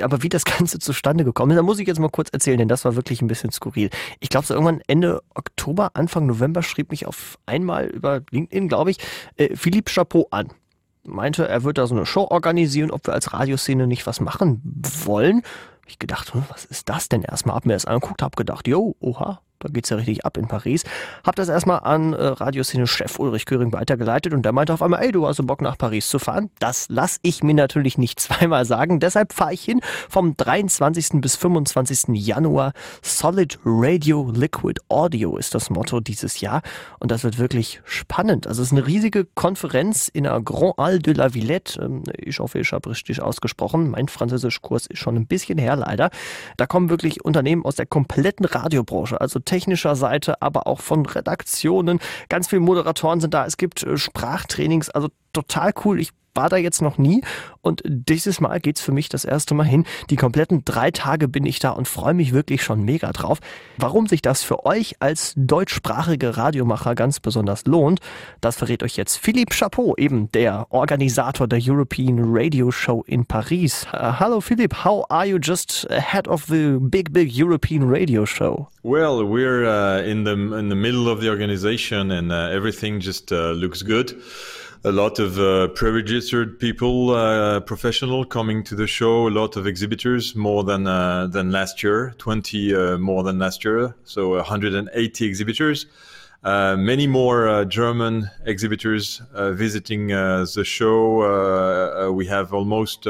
[0.00, 2.68] Aber wie das Ganze zustande gekommen ist, da muss ich jetzt mal kurz erzählen, denn
[2.68, 3.90] das war wirklich ein bisschen skurril.
[4.20, 8.92] Ich glaube, so irgendwann Ende Oktober, Anfang November schrieb mich auf einmal über LinkedIn, glaube
[8.92, 8.98] ich,
[9.36, 10.52] äh, Philippe Chapeau an
[11.02, 14.62] meinte, er wird da so eine Show organisieren, ob wir als Radioszene nicht was machen
[15.04, 15.42] wollen.
[15.88, 17.56] Ich gedacht, hm, was ist das denn erstmal?
[17.56, 20.84] Hab mir das angeguckt, hab gedacht, yo, oha, da geht's ja richtig ab in Paris.
[21.24, 25.12] Hab das erstmal an äh, Radioszene-Chef Ulrich Göring weitergeleitet und der meinte auf einmal, ey,
[25.12, 26.50] du hast Bock nach Paris zu fahren?
[26.58, 29.00] Das lass ich mir natürlich nicht zweimal sagen.
[29.00, 31.20] Deshalb fahre ich hin vom 23.
[31.20, 32.14] bis 25.
[32.14, 32.72] Januar.
[33.02, 36.62] Solid Radio Liquid Audio ist das Motto dieses Jahr
[37.00, 38.46] und das wird wirklich spannend.
[38.46, 41.80] Also es ist eine riesige Konferenz in der Grand Halle de la Villette.
[41.82, 43.90] Ähm, ich hoffe, ich habe richtig ausgesprochen.
[43.90, 46.10] Mein Französischkurs ist schon ein bisschen her, leider.
[46.56, 51.98] Da kommen wirklich Unternehmen aus der kompletten Radiobranche, also technischer Seite, aber auch von Redaktionen.
[52.28, 53.46] Ganz viele Moderatoren sind da.
[53.46, 56.00] Es gibt äh, Sprachtrainings, also total cool.
[56.00, 57.22] Ich war da jetzt noch nie
[57.68, 59.84] und dieses Mal geht es für mich das erste Mal hin.
[60.10, 63.38] Die kompletten drei Tage bin ich da und freue mich wirklich schon mega drauf.
[63.76, 68.00] Warum sich das für euch als deutschsprachige Radiomacher ganz besonders lohnt,
[68.40, 73.86] das verrät euch jetzt Philippe Chapeau, eben der Organisator der European Radio Show in Paris.
[73.92, 78.68] Uh, hello Philippe, how are you just ahead of the big, big European Radio Show?
[78.82, 83.30] Well, we're uh, in the in the middle of the organization and uh, everything just
[83.32, 84.16] uh, looks good.
[84.84, 89.28] A lot of uh, pre-registered people, uh, professional coming to the show.
[89.28, 93.64] A lot of exhibitors, more than uh, than last year, 20 uh, more than last
[93.64, 93.94] year.
[94.04, 95.86] So 180 exhibitors.
[96.44, 102.12] Uh, many more uh, German exhibitors visiting the show.
[102.12, 103.06] we have almost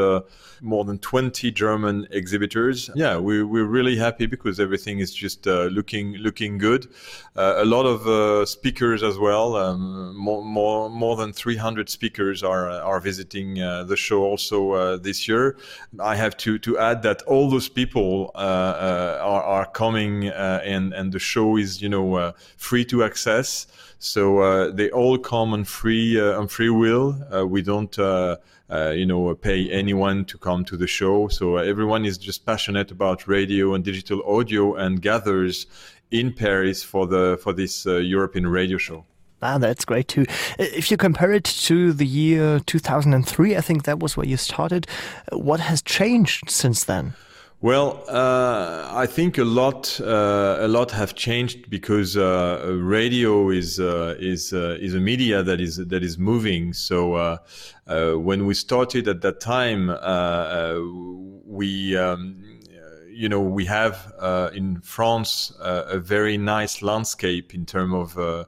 [0.60, 2.90] more than 20 German exhibitors.
[2.94, 6.88] Yeah, we, we're really happy because everything is just uh, looking looking good.
[7.36, 9.56] Uh, a lot of uh, speakers as well.
[9.56, 14.96] Um, more, more more than 300 speakers are are visiting uh, the show also uh,
[14.96, 15.56] this year.
[16.00, 21.12] I have to to add that all those people uh, are, are coming and and
[21.12, 23.17] the show is you know free to access.
[24.00, 27.46] So they all come on free on free will.
[27.46, 27.98] we don't
[28.70, 31.28] uh, you know, pay anyone to come to the show.
[31.28, 35.66] So uh, everyone is just passionate about radio and digital audio and gathers
[36.10, 39.04] in Paris for the for this uh, European radio show.
[39.40, 40.26] Ah, that's great too.
[40.58, 44.86] If you compare it to the year 2003, I think that was where you started.
[45.32, 47.14] What has changed since then?
[47.60, 53.80] Well, uh, I think a lot, uh, a lot have changed because uh, radio is
[53.80, 56.72] uh, is uh, is a media that is that is moving.
[56.72, 57.38] So uh,
[58.14, 59.88] when we started at that time,
[61.46, 61.96] we.
[61.96, 62.44] Um,
[63.10, 64.12] you know, we have
[64.54, 68.46] in France a very nice landscape in terms of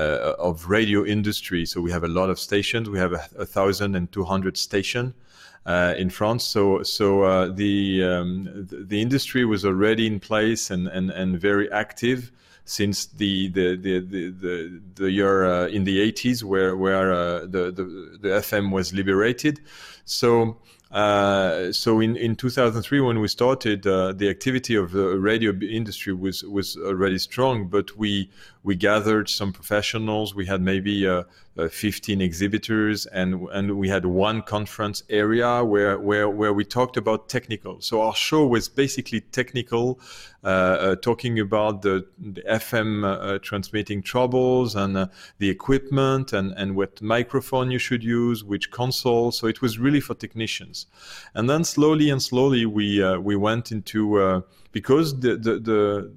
[0.00, 1.66] of radio industry.
[1.66, 2.88] So we have a lot of stations.
[2.88, 5.14] We have a, a thousand and two hundred stations
[5.66, 6.44] uh, in France.
[6.44, 11.40] So so uh, the, um, the, the industry was already in place and and, and
[11.40, 12.32] very active
[12.64, 17.40] since the the the the, the, the year uh, in the 80s where where uh,
[17.40, 19.60] the, the the FM was liberated.
[20.04, 20.58] So
[20.90, 26.12] uh, so in, in 2003, when we started, uh, the activity of the radio industry
[26.14, 28.30] was was already strong, but we
[28.62, 30.34] we gathered some professionals.
[30.34, 31.24] We had maybe uh,
[31.58, 36.96] uh 15 exhibitors, and and we had one conference area where where where we talked
[36.96, 37.80] about technical.
[37.80, 39.98] So our show was basically technical,
[41.02, 47.78] talking about the, the FM transmitting troubles and the equipment and and what microphone you
[47.78, 49.32] should use, which console.
[49.32, 50.86] So it was really for technicians.
[51.34, 54.40] And then slowly and slowly we uh, we went into uh,
[54.72, 56.12] because the the, the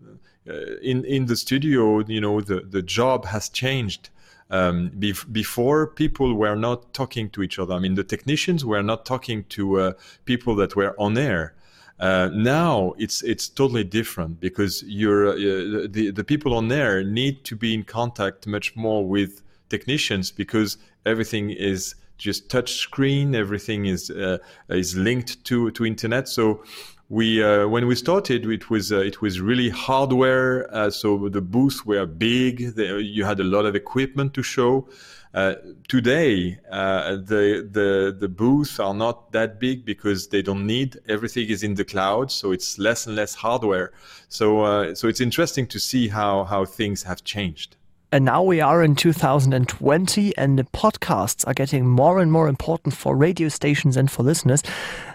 [0.50, 4.10] uh, in in the studio you know the the job has changed.
[4.52, 7.76] Um, bef- before people were not talking to each other.
[7.76, 9.94] I mean, the technicians were not talking to uh,
[10.26, 11.54] people that were on air.
[11.99, 17.43] Uh, now it's it's totally different because you're uh, the the people on air need
[17.43, 23.35] to be in contact much more with technicians because everything is just touch screen.
[23.35, 24.38] Everything is uh,
[24.69, 26.29] is linked to to internet.
[26.29, 26.63] So
[27.10, 30.72] we uh, when we started, it was uh, it was really hardware.
[30.74, 32.78] Uh, so the booths were big.
[32.78, 34.88] You had a lot of equipment to show.
[35.34, 35.56] Uh,
[35.88, 41.50] today, uh, the the the booths are not that big because they don't need everything
[41.50, 42.32] is in the cloud.
[42.32, 43.91] So it's less and less hardware.
[44.28, 47.76] So so it's interesting to see how how things have changed.
[48.12, 52.95] And now we are in 2020, and the podcasts are getting more and more important
[52.95, 54.63] for radio stations and for listeners.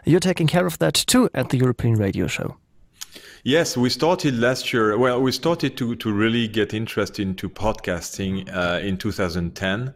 [0.05, 2.57] You're taking care of that too at the European Radio Show.
[3.43, 4.97] Yes, we started last year.
[4.97, 9.93] Well, we started to, to really get interested into podcasting uh, in 2010.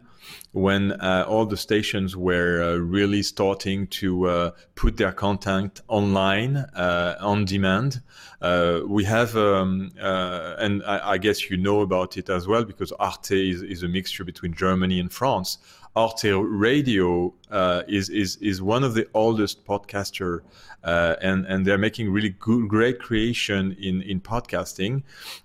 [0.51, 6.57] When uh, all the stations were uh, really starting to uh, put their content online
[6.57, 8.01] uh, on demand.
[8.41, 12.91] Uh, we have, um, and I, I, guess you know about it as well, because
[12.93, 15.57] Arte is, is a mixture between Germany and France.
[15.95, 20.41] Arte Radio uh, is, is, is one of the oldest podcaster,
[20.83, 25.01] uh, and, and they're making really good, great creation in, in podcasting.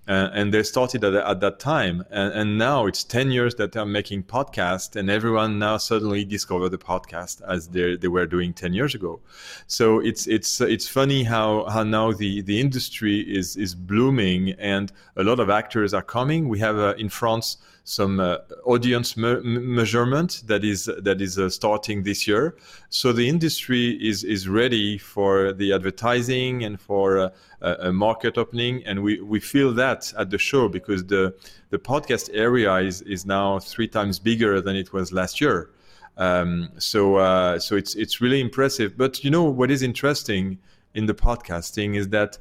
[0.06, 2.04] Uh, and they started at, at that time.
[2.10, 6.68] And, and now it's 10 years that they're making podcast, and everyone now suddenly discovered
[6.68, 9.20] the podcast as they, they were doing 10 years ago.
[9.66, 14.92] So it's, it's, it's funny how, how now the, the industry is, is blooming and
[15.16, 16.48] a lot of actors are coming.
[16.48, 21.50] We have uh, in France, some uh, audience me measurement that is that is uh,
[21.50, 22.56] starting this year.
[22.88, 27.28] So the industry is is ready for the advertising and for uh,
[27.60, 31.34] a market opening, and we, we feel that at the show because the
[31.68, 35.70] the podcast area is is now three times bigger than it was last year.
[36.16, 38.96] Um, so uh, so it's it's really impressive.
[38.96, 40.58] But you know what is interesting
[40.94, 42.38] in the podcasting is that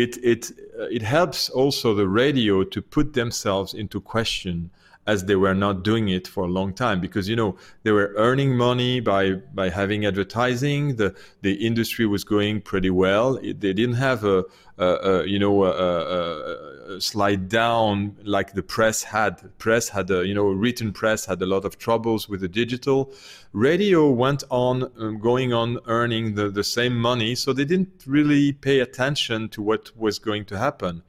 [0.00, 4.70] it it uh, it helps also the radio to put themselves into question
[5.06, 7.00] as they were not doing it for a long time.
[7.00, 10.96] Because you know they were earning money by by having advertising.
[10.96, 13.36] The the industry was going pretty well.
[13.36, 14.44] It, they didn't have a,
[14.78, 19.58] a, a you know a, a, slide down like the press had.
[19.58, 23.12] Press had a you know written press had a lot of troubles with the digital.
[23.52, 27.34] Radio went on um, going on earning the, the same money.
[27.34, 31.02] So they didn't really pay attention to what was going to happen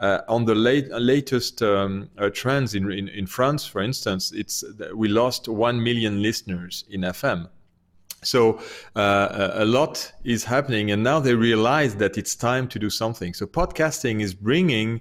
[0.00, 5.08] on the late, latest um, uh, trends in, in, in France, for instance, it's we
[5.08, 7.48] lost one million listeners in FM.
[8.22, 8.60] So
[8.96, 13.34] uh, a lot is happening, and now they realize that it's time to do something.
[13.34, 15.00] So podcasting is bringing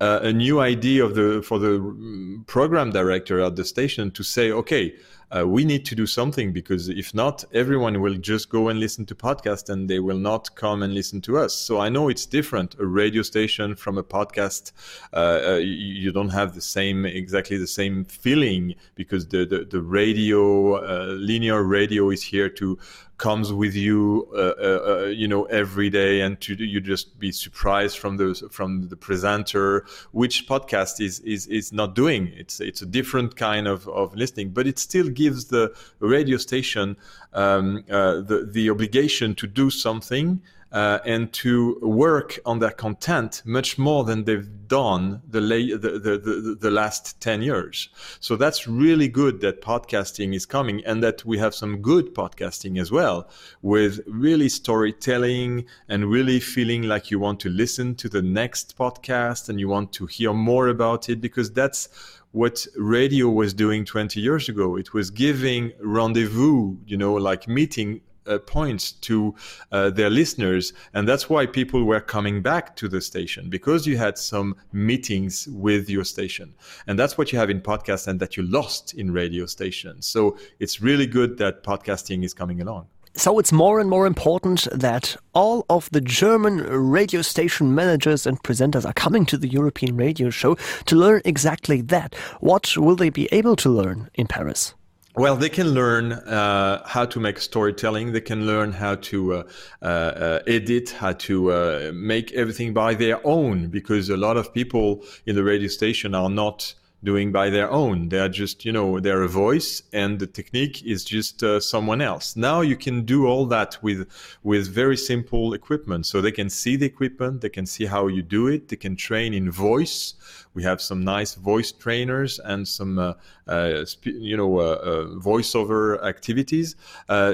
[0.00, 4.22] uh, a new idea of the for the mm, program director at the station to
[4.22, 4.94] say, okay,
[5.34, 9.04] uh, we need to do something because if not, everyone will just go and listen
[9.06, 11.54] to podcast and they will not come and listen to us.
[11.54, 12.76] So I know it's different.
[12.78, 14.72] A radio station from a podcast,
[15.12, 19.82] uh, uh, you don't have the same exactly the same feeling because the the, the
[19.82, 22.78] radio uh, linear radio is here to
[23.18, 27.30] comes with you, uh, uh, uh, you know, every day, and to you just be
[27.30, 32.22] surprised from the from the presenter, which podcast is is is not doing.
[32.36, 36.96] It's it's a different kind of of listening, but it still gives the radio station
[37.32, 40.40] um, uh, the the obligation to do something
[40.74, 46.00] uh, and to work on their content much more than they've done the, la- the,
[46.00, 47.88] the, the, the, last 10 years.
[48.18, 52.80] So that's really good that podcasting is coming and that we have some good podcasting
[52.80, 53.28] as well
[53.62, 59.48] with really storytelling and really feeling like you want to listen to the next podcast
[59.48, 61.88] and you want to hear more about it because that's
[62.34, 64.76] what radio was doing 20 years ago.
[64.76, 69.36] It was giving rendezvous, you know, like meeting uh, points to
[69.70, 70.72] uh, their listeners.
[70.94, 75.46] And that's why people were coming back to the station because you had some meetings
[75.46, 76.54] with your station.
[76.88, 80.04] And that's what you have in podcast and that you lost in radio stations.
[80.04, 84.66] So it's really good that podcasting is coming along so it's more and more important
[84.72, 89.96] that all of the German radio station managers and presenters are coming to the European
[89.96, 92.14] radio show to learn exactly that.
[92.40, 94.74] What will they be able to learn in Paris?
[95.16, 98.10] Well, they can learn uh, how to make storytelling.
[98.10, 99.42] They can learn how to uh,
[99.80, 105.04] uh, edit, how to uh, make everything by their own, because a lot of people
[105.24, 106.74] in the radio station are not
[107.04, 108.08] doing by their own.
[108.08, 112.00] They are just, you know, they're a voice and the technique is just uh, someone
[112.00, 112.34] else.
[112.34, 114.08] Now you can do all that with,
[114.42, 116.06] with very simple equipment.
[116.06, 118.96] So they can see the equipment, they can see how you do it, they can
[118.96, 120.14] train in voice.
[120.54, 123.14] We have some nice voice trainers and some, uh,
[123.48, 126.76] uh, you know, uh, voiceover activities.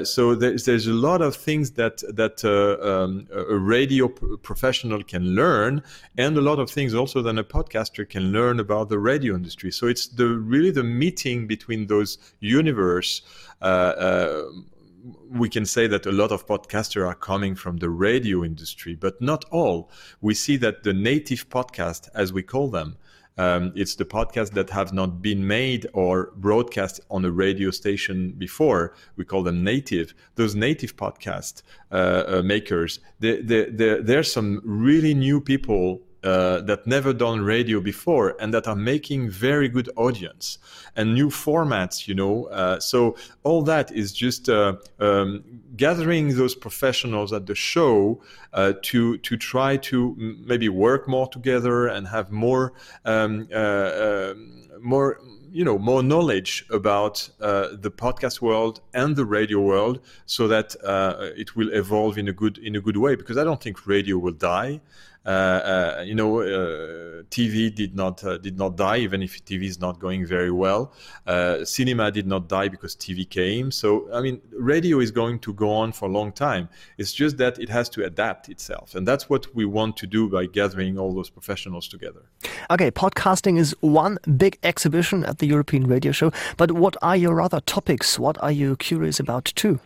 [0.03, 5.83] So there's, there's a lot of things that, that um, a radio professional can learn
[6.17, 9.71] and a lot of things also that a podcaster can learn about the radio industry.
[9.71, 13.21] So it's the really the meeting between those universe.
[13.61, 14.43] Uh,
[15.29, 19.19] we can say that a lot of podcasters are coming from the radio industry, but
[19.21, 19.89] not all.
[20.21, 22.97] We see that the native podcast, as we call them,
[23.37, 28.31] um, it's the podcasts that have not been made or broadcast on a radio station
[28.37, 28.93] before.
[29.15, 30.13] We call them native.
[30.35, 37.41] Those native podcast uh, uh, makers, there's some really new people uh, that never done
[37.41, 40.57] radio before and that are making very good audience
[40.95, 45.43] and new formats you know uh, so all that is just uh, um,
[45.75, 48.21] gathering those professionals at the show
[48.53, 52.73] uh, to to try to maybe work more together and have more
[53.05, 53.91] um, uh,
[54.31, 55.19] um, more
[55.51, 60.75] you know more knowledge about uh, the podcast world and the radio world, so that
[60.83, 63.15] uh, it will evolve in a good in a good way.
[63.15, 64.81] Because I don't think radio will die.
[65.23, 69.79] Uh, uh, you know, uh, TV did not did not die, even if TV is
[69.79, 70.93] not going very well.
[71.63, 73.71] cinema did not die because TV came.
[73.71, 76.69] So I mean, radio is going to go on for a long time.
[76.97, 80.27] It's just that it has to adapt itself, and that's what we want to do
[80.27, 82.23] by gathering all those professionals together.
[82.71, 87.41] Okay, podcasting is one big exhibition at the European Radio Show, but what are your
[87.41, 88.17] other topics?
[88.17, 89.79] What are you curious about too?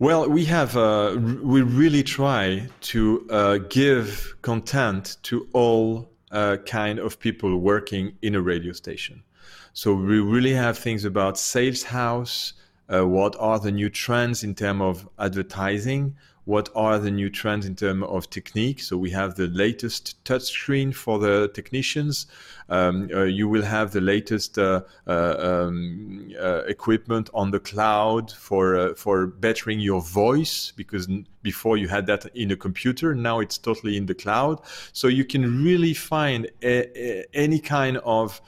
[0.00, 7.00] Well, we have uh, we really try to uh, give content to all uh, kind
[7.00, 9.24] of people working in a radio station.
[9.72, 12.52] So we really have things about sales house.
[12.88, 16.14] Uh, what are the new trends in terms of advertising?
[16.48, 18.80] What are the new trends in terms of technique.
[18.80, 22.26] So we have the latest touchscreen for the technicians.
[22.70, 28.32] Um, uh, you will have the latest uh, uh, um, uh, equipment on the cloud
[28.32, 31.06] for uh, for bettering your voice because
[31.42, 33.14] before you had that in a computer.
[33.14, 34.62] Now it's totally in the cloud.
[34.94, 38.40] So you can really find a, a, any kind of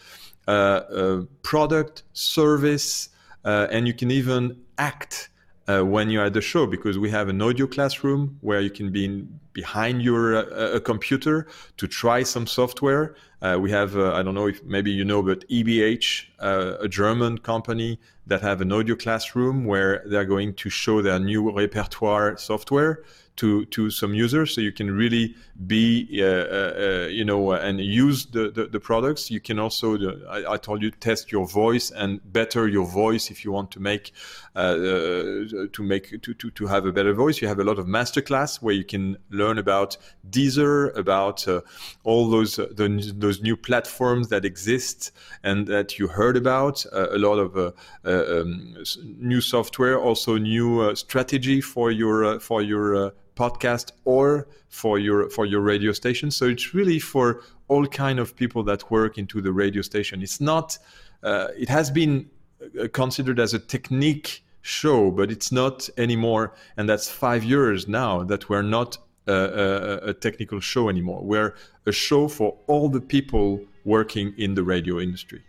[1.42, 3.10] product, service,
[3.44, 5.29] and you can even act
[5.70, 8.90] uh, when you're at the show because we have an audio classroom where you can
[8.90, 11.46] be in, behind your uh, a computer
[11.76, 13.14] to try some software.
[13.42, 16.06] Uh, we have uh, I don't know if maybe you know, but EBH,
[16.40, 21.18] uh, a German company that have an audio classroom where they're going to show their
[21.18, 23.02] new repertoire software
[23.40, 24.54] to to some users.
[24.54, 25.34] So you can really
[25.66, 29.30] be uh, uh, uh you know and use the, the, the products.
[29.30, 29.86] You can also
[30.28, 33.80] I, I, told you test your voice and better your voice if you want to
[33.80, 34.12] make
[34.56, 37.40] uh, uh, to make to, to, to have a better voice.
[37.40, 39.96] You have a lot of masterclass where you can learn about
[40.28, 41.62] Deezer about uh,
[42.04, 45.12] all those the, those new platforms that exist
[45.42, 47.72] and that you heard about uh, a lot of uh,
[48.04, 48.76] uh, um,
[49.18, 55.60] new software also new strategy for your for your podcast or for your for your
[55.60, 56.30] radio station.
[56.30, 60.22] So it's really for all kind of people that work into the radio station.
[60.22, 60.78] It's not.
[61.22, 62.30] Uh, it has been
[62.62, 66.54] uh, considered as a technique show, but it's not anymore.
[66.76, 71.22] And that's five years now that we're not a, a, a technical show anymore.
[71.22, 71.54] We're
[71.86, 75.42] a show for all the people working in the radio industry.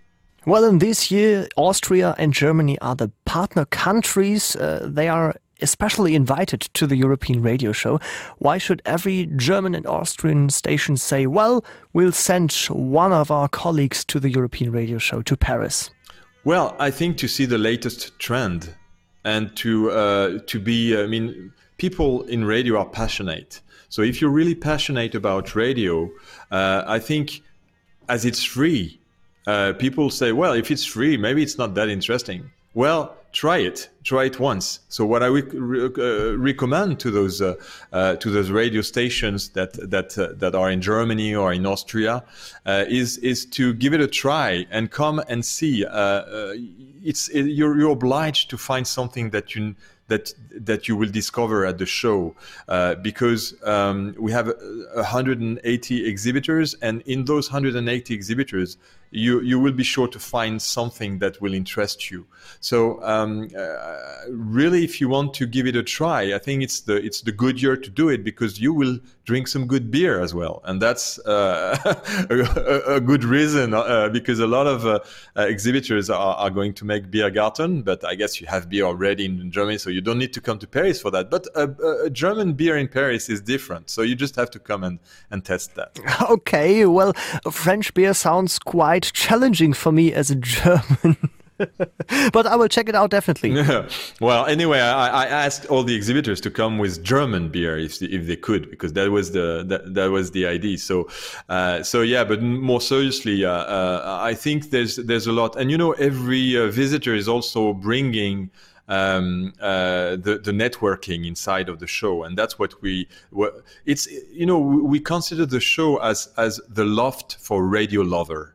[0.45, 4.55] Well, in this year, Austria and Germany are the partner countries.
[4.55, 7.99] Uh, they are especially invited to the European radio show,
[8.39, 11.63] why should every German and Austrian station say, well,
[11.93, 15.91] we'll send one of our colleagues to the European radio show to Paris?
[16.43, 18.73] Well, I think to see the latest trend
[19.23, 23.61] and to uh, to be, I mean, people in radio are passionate.
[23.89, 26.09] So if you're really passionate about radio,
[26.49, 27.43] uh, I think
[28.09, 29.00] as it's free,
[29.47, 32.51] uh, people say, well, if it's free, maybe it's not that interesting.
[32.73, 37.41] Well, try it try it once so what i would re- uh, recommend to those
[37.41, 37.55] uh,
[37.93, 42.23] uh, to those radio stations that that uh, that are in germany or in austria
[42.65, 45.85] uh, is is to give it a try and come and see
[47.03, 49.75] it's it, you're, you're obliged to find something that you
[50.07, 52.35] that that you will discover at the show
[52.67, 58.77] uh, because um, we have 180 exhibitors and in those 180 exhibitors
[59.12, 62.26] you you will be sure to find something that will interest you.
[62.59, 63.97] So um, uh,
[64.30, 67.32] really if you want to give it a try i think it's the it's the
[67.32, 70.62] good year to do it because you will drink some good beer as well.
[70.66, 71.78] And that's uh,
[72.30, 74.99] a, a, good reason uh, because a lot of uh,
[75.38, 79.49] exhibitors are, are, going to make Biergarten but i guess you have beer already in
[79.49, 81.30] germany so you don't need to come to paris for that.
[81.30, 81.66] But a,
[82.07, 84.99] a german beer in paris is different so you just have to come and,
[85.32, 85.97] and test that.
[86.30, 87.14] Okay well
[87.51, 91.17] french beer sounds quite quite challenging for me as a German.
[92.33, 93.51] but I will check it out definitely.
[94.19, 98.25] well, anyway, I, I, asked all the exhibitors to come with German beer if, if
[98.25, 100.79] they could, because that was the that, that was the idea.
[100.79, 101.07] So,
[101.49, 102.23] uh, so yeah.
[102.23, 106.57] But more seriously, uh, uh, I think there's there's a lot, and you know, every
[106.57, 108.49] uh, visitor is also bringing.
[108.87, 113.07] Um, uh, the, the networking inside of the show, and that's what we.
[113.85, 118.53] It's you know we consider the show as as the loft for radio lover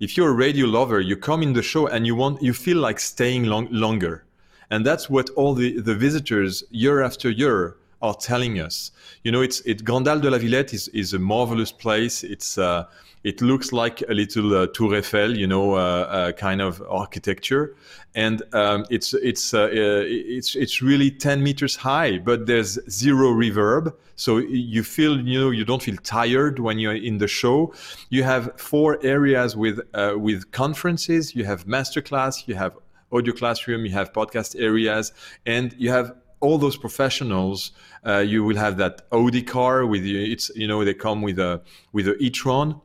[0.00, 2.78] if you're a radio lover, you come in the show and you want you feel
[2.78, 4.24] like staying long, longer,
[4.70, 8.90] and that's what all the the visitors year after year are telling us.
[9.22, 12.22] You know, it's it Grandal de la Villette is, is a marvelous place.
[12.24, 12.84] It's uh,
[13.24, 17.74] it looks like a little uh, Tour Eiffel, you know, uh, uh, kind of architecture,
[18.14, 23.92] and um, it's it's uh, it's it's really 10 meters high, but there's zero reverb,
[24.14, 27.74] so you feel you know you don't feel tired when you're in the show.
[28.10, 31.34] You have four areas with uh, with conferences.
[31.34, 32.46] You have masterclass.
[32.46, 32.76] You have
[33.10, 33.84] audio classroom.
[33.84, 35.12] You have podcast areas,
[35.44, 37.72] and you have all those professionals.
[38.06, 40.20] Uh, you will have that Audi car with you.
[40.20, 41.60] It's you know they come with a
[41.92, 42.80] with a e-tron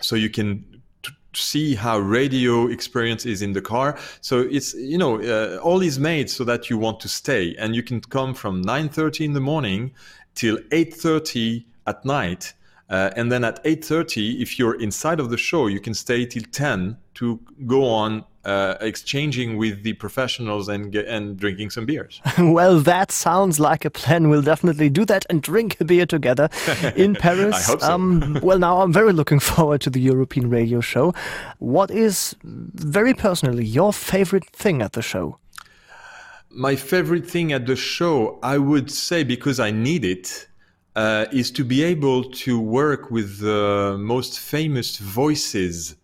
[0.00, 0.64] so you can
[1.02, 5.82] t- see how radio experience is in the car so it's you know uh, all
[5.82, 9.32] is made so that you want to stay and you can come from 9.30 in
[9.32, 9.92] the morning
[10.34, 12.52] till 8.30 at night
[12.88, 16.44] uh, and then at 8.30 if you're inside of the show you can stay till
[16.52, 22.20] 10 to go on uh, exchanging with the professionals and get, and drinking some beers.
[22.38, 24.28] well, that sounds like a plan.
[24.28, 26.48] We'll definitely do that and drink a beer together
[26.94, 27.56] in Paris.
[27.56, 27.90] I hope so.
[27.92, 31.12] um, well, now I'm very looking forward to the European radio show.
[31.58, 35.38] What is, very personally, your favorite thing at the show?
[36.48, 40.46] My favorite thing at the show, I would say, because I need it,
[40.94, 45.96] uh, is to be able to work with the most famous voices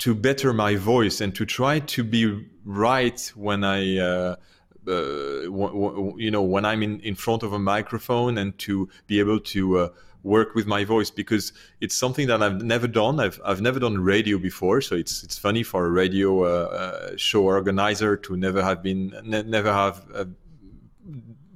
[0.00, 4.36] to better my voice and to try to be right when I, uh,
[4.86, 4.92] uh,
[5.44, 9.20] w- w- you know, when I'm in, in front of a microphone and to be
[9.20, 9.88] able to uh,
[10.22, 13.20] work with my voice because it's something that I've never done.
[13.20, 17.16] I've, I've never done radio before, so it's it's funny for a radio uh, uh,
[17.16, 20.24] show organizer to never have been ne- never have uh,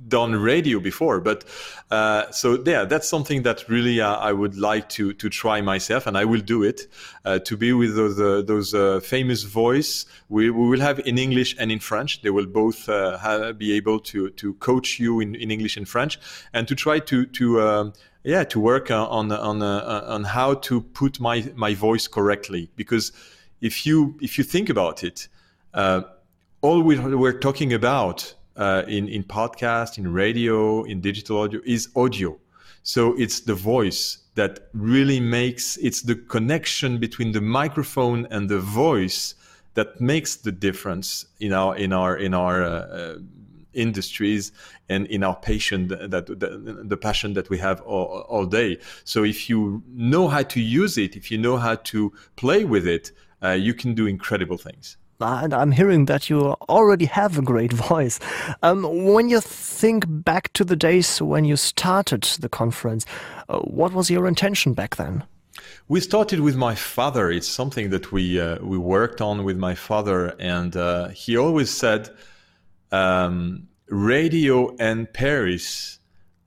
[0.08, 1.44] done radio before but
[1.90, 6.06] uh, so yeah that's something that really uh, i would like to to try myself
[6.06, 6.86] and i will do it
[7.24, 10.04] uh, to be with those uh, those uh, famous voice.
[10.28, 12.22] We, we will have in english and in french.
[12.22, 16.18] They will both uh, be able to to coach you in, in english and french
[16.52, 17.92] and to try to to um,
[18.24, 22.70] yeah to work on on on how to put my my voice correctly.
[22.76, 23.12] Because
[23.60, 25.28] if you if you think about it
[26.64, 31.88] all we, we're talking about uh, in in podcast, in radio, in digital audio is
[31.96, 32.38] audio.
[32.82, 38.58] So it's the voice that really makes it's the connection between the microphone and the
[38.58, 39.34] voice
[39.74, 43.18] that makes the difference in our in our in our uh, uh,
[43.72, 44.52] industries
[44.88, 48.78] and in our passion that, that the passion that we have all, all, day.
[49.04, 52.86] So if you know how to use it, if you know how to play with
[52.86, 53.10] it,
[53.42, 57.72] uh, you can do incredible things and I'm hearing that you already have a great
[57.88, 58.20] voice.
[58.62, 63.06] Um, when you think back to the days when you started the conference,
[63.48, 65.24] uh, what was your intention back then?
[65.88, 67.30] We started with my father.
[67.30, 71.70] It's something that we uh, we worked on with my father, and uh, he always
[71.70, 72.10] said,
[72.90, 75.98] um, "Radio and Paris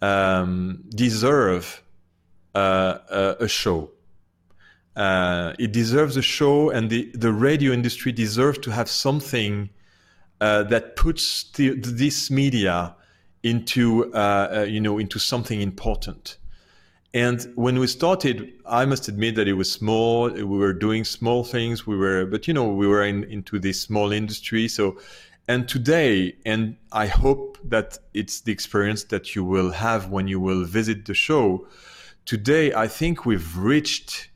[0.02, 1.84] um, deserve
[2.54, 3.92] uh, a, a show."
[4.98, 9.70] Uh, it deserves a show, and the, the radio industry deserves to have something
[10.42, 12.96] uh, that puts the, this media
[13.44, 14.18] into uh,
[14.58, 16.38] uh, you know into something important.
[17.14, 20.30] And when we started, I must admit that it was small.
[20.30, 21.88] We were doing small things.
[21.88, 24.68] We were, but you know, we were in, into this small industry.
[24.68, 25.00] So,
[25.48, 30.40] and today, and I hope that it's the experience that you will have when you
[30.40, 31.68] will visit the show.
[32.26, 34.30] Today, I think we've reached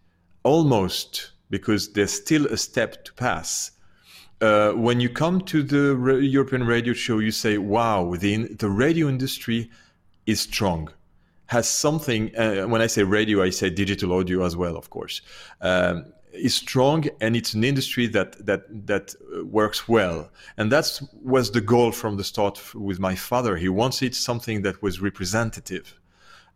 [0.43, 3.71] almost because there's still a step to pass.
[4.39, 9.07] Uh, when you come to the European radio show, you say, "Wow, the the radio
[9.07, 9.69] industry
[10.25, 10.89] is strong."
[11.47, 12.35] Has something.
[12.35, 15.21] Uh, when I say radio, I say digital audio as well, of course.
[15.59, 19.13] Um, is strong and it's an industry that that that
[19.43, 24.15] works well and that was the goal from the start with my father he wanted
[24.15, 25.99] something that was representative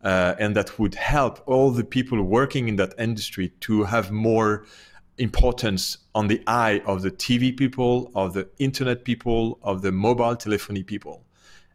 [0.05, 4.65] uh, and that would help all the people working in that industry to have more
[5.17, 10.35] importance on the eye of the TV people, of the internet people, of the mobile
[10.35, 11.25] telephony people.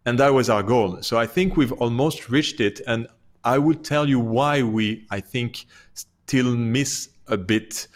[0.07, 1.03] And that was our goal.
[1.03, 2.81] So I think we've almost reached it.
[2.87, 3.09] And
[3.43, 7.89] I would tell you why we, I think, still miss a bit.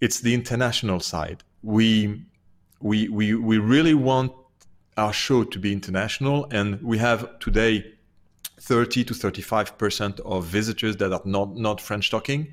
[0.00, 1.42] It's the international side.
[1.64, 2.22] We,
[2.80, 4.32] we, we, we really want
[4.96, 6.46] our show to be international.
[6.52, 7.95] And we have today
[8.60, 12.52] 30 to 35% of visitors that are not, not French talking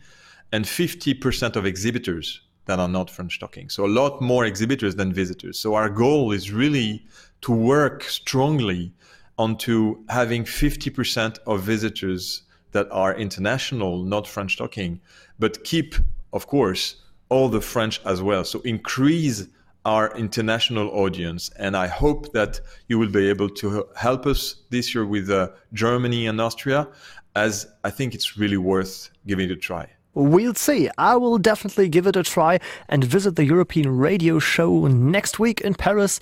[0.51, 3.69] and 50% of exhibitors that are not French talking.
[3.69, 5.59] So a lot more exhibitors than visitors.
[5.59, 7.05] So our goal is really
[7.41, 8.93] to work strongly
[9.37, 15.01] onto having 50% of visitors that are international, not French talking,
[15.39, 15.95] but keep,
[16.31, 16.97] of course,
[17.29, 18.43] all the French as well.
[18.45, 19.47] So increase
[19.86, 21.49] our international audience.
[21.57, 25.49] And I hope that you will be able to help us this year with uh,
[25.73, 26.88] Germany and Austria,
[27.36, 29.89] as I think it's really worth giving it a try.
[30.13, 30.89] We'll see.
[30.97, 35.61] I will definitely give it a try and visit the European radio show next week
[35.61, 36.19] in Paris.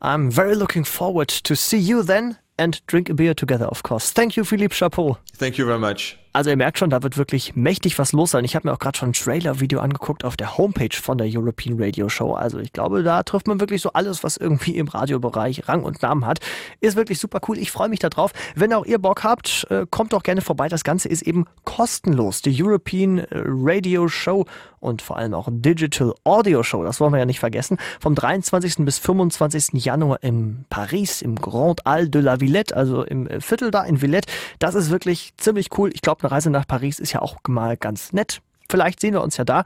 [0.00, 4.12] I'm very looking forward to see you then and drink a beer together, of course.
[4.12, 5.18] Thank you, Philippe Chapeau.
[5.34, 6.18] Thank you very much.
[6.34, 8.44] Also ihr merkt schon, da wird wirklich mächtig was los sein.
[8.44, 11.80] Ich habe mir auch gerade schon ein Trailer-Video angeguckt auf der Homepage von der European
[11.80, 12.32] Radio Show.
[12.32, 16.02] Also ich glaube, da trifft man wirklich so alles, was irgendwie im Radiobereich Rang und
[16.02, 16.40] Namen hat.
[16.80, 17.56] Ist wirklich super cool.
[17.56, 18.32] Ich freue mich darauf.
[18.56, 20.68] Wenn auch ihr Bock habt, äh, kommt doch gerne vorbei.
[20.68, 22.42] Das Ganze ist eben kostenlos.
[22.42, 24.44] Die European äh, Radio Show
[24.84, 28.84] und vor allem auch Digital Audio Show, das wollen wir ja nicht vergessen, vom 23.
[28.84, 29.82] bis 25.
[29.82, 34.02] Januar in Paris, im Grand Al de la Villette, also im äh, Viertel da in
[34.02, 34.30] Villette.
[34.58, 35.90] Das ist wirklich ziemlich cool.
[35.94, 38.40] Ich glaube, eine Reise nach Paris ist ja auch mal ganz nett.
[38.68, 39.64] Vielleicht sehen wir uns ja da.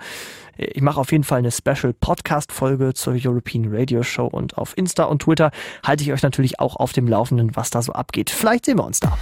[0.57, 5.05] Ich mache auf jeden Fall eine Special Podcast-Folge zur European Radio Show und auf Insta
[5.05, 5.53] und Twitter
[5.85, 8.29] halte ich euch natürlich auch auf dem Laufenden, was da so abgeht.
[8.29, 9.17] Vielleicht sehen wir uns da.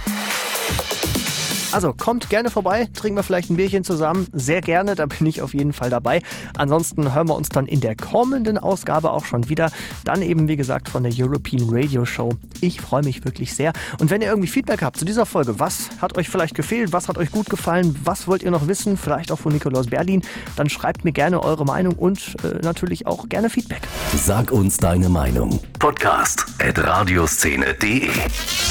[1.71, 4.27] Also kommt gerne vorbei, trinken wir vielleicht ein Bierchen zusammen.
[4.31, 6.21] Sehr gerne, da bin ich auf jeden Fall dabei.
[6.57, 9.71] Ansonsten hören wir uns dann in der kommenden Ausgabe auch schon wieder.
[10.05, 12.33] Dann eben, wie gesagt, von der European Radio Show.
[12.61, 13.73] Ich freue mich wirklich sehr.
[13.99, 17.09] Und wenn ihr irgendwie Feedback habt zu dieser Folge, was hat euch vielleicht gefehlt, was
[17.09, 20.21] hat euch gut gefallen, was wollt ihr noch wissen, vielleicht auch von Nikolaus Berlin,
[20.55, 23.81] dann schreibt mir gerne eure Meinung und äh, natürlich auch gerne Feedback.
[24.15, 25.59] Sag uns deine Meinung.
[25.79, 28.09] Podcast at radioszene.de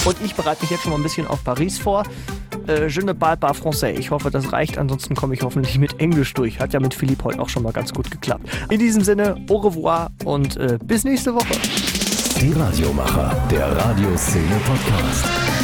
[0.05, 2.05] Und ich bereite mich jetzt schon mal ein bisschen auf Paris vor.
[2.67, 3.95] Äh, je ne parle pas français.
[3.99, 4.79] Ich hoffe, das reicht.
[4.79, 6.61] Ansonsten komme ich hoffentlich mit Englisch durch.
[6.61, 8.49] Hat ja mit Philipp heute auch schon mal ganz gut geklappt.
[8.71, 11.55] In diesem Sinne, au revoir und äh, bis nächste Woche.
[12.41, 15.56] Die Radiomacher, der Radioszene Podcast.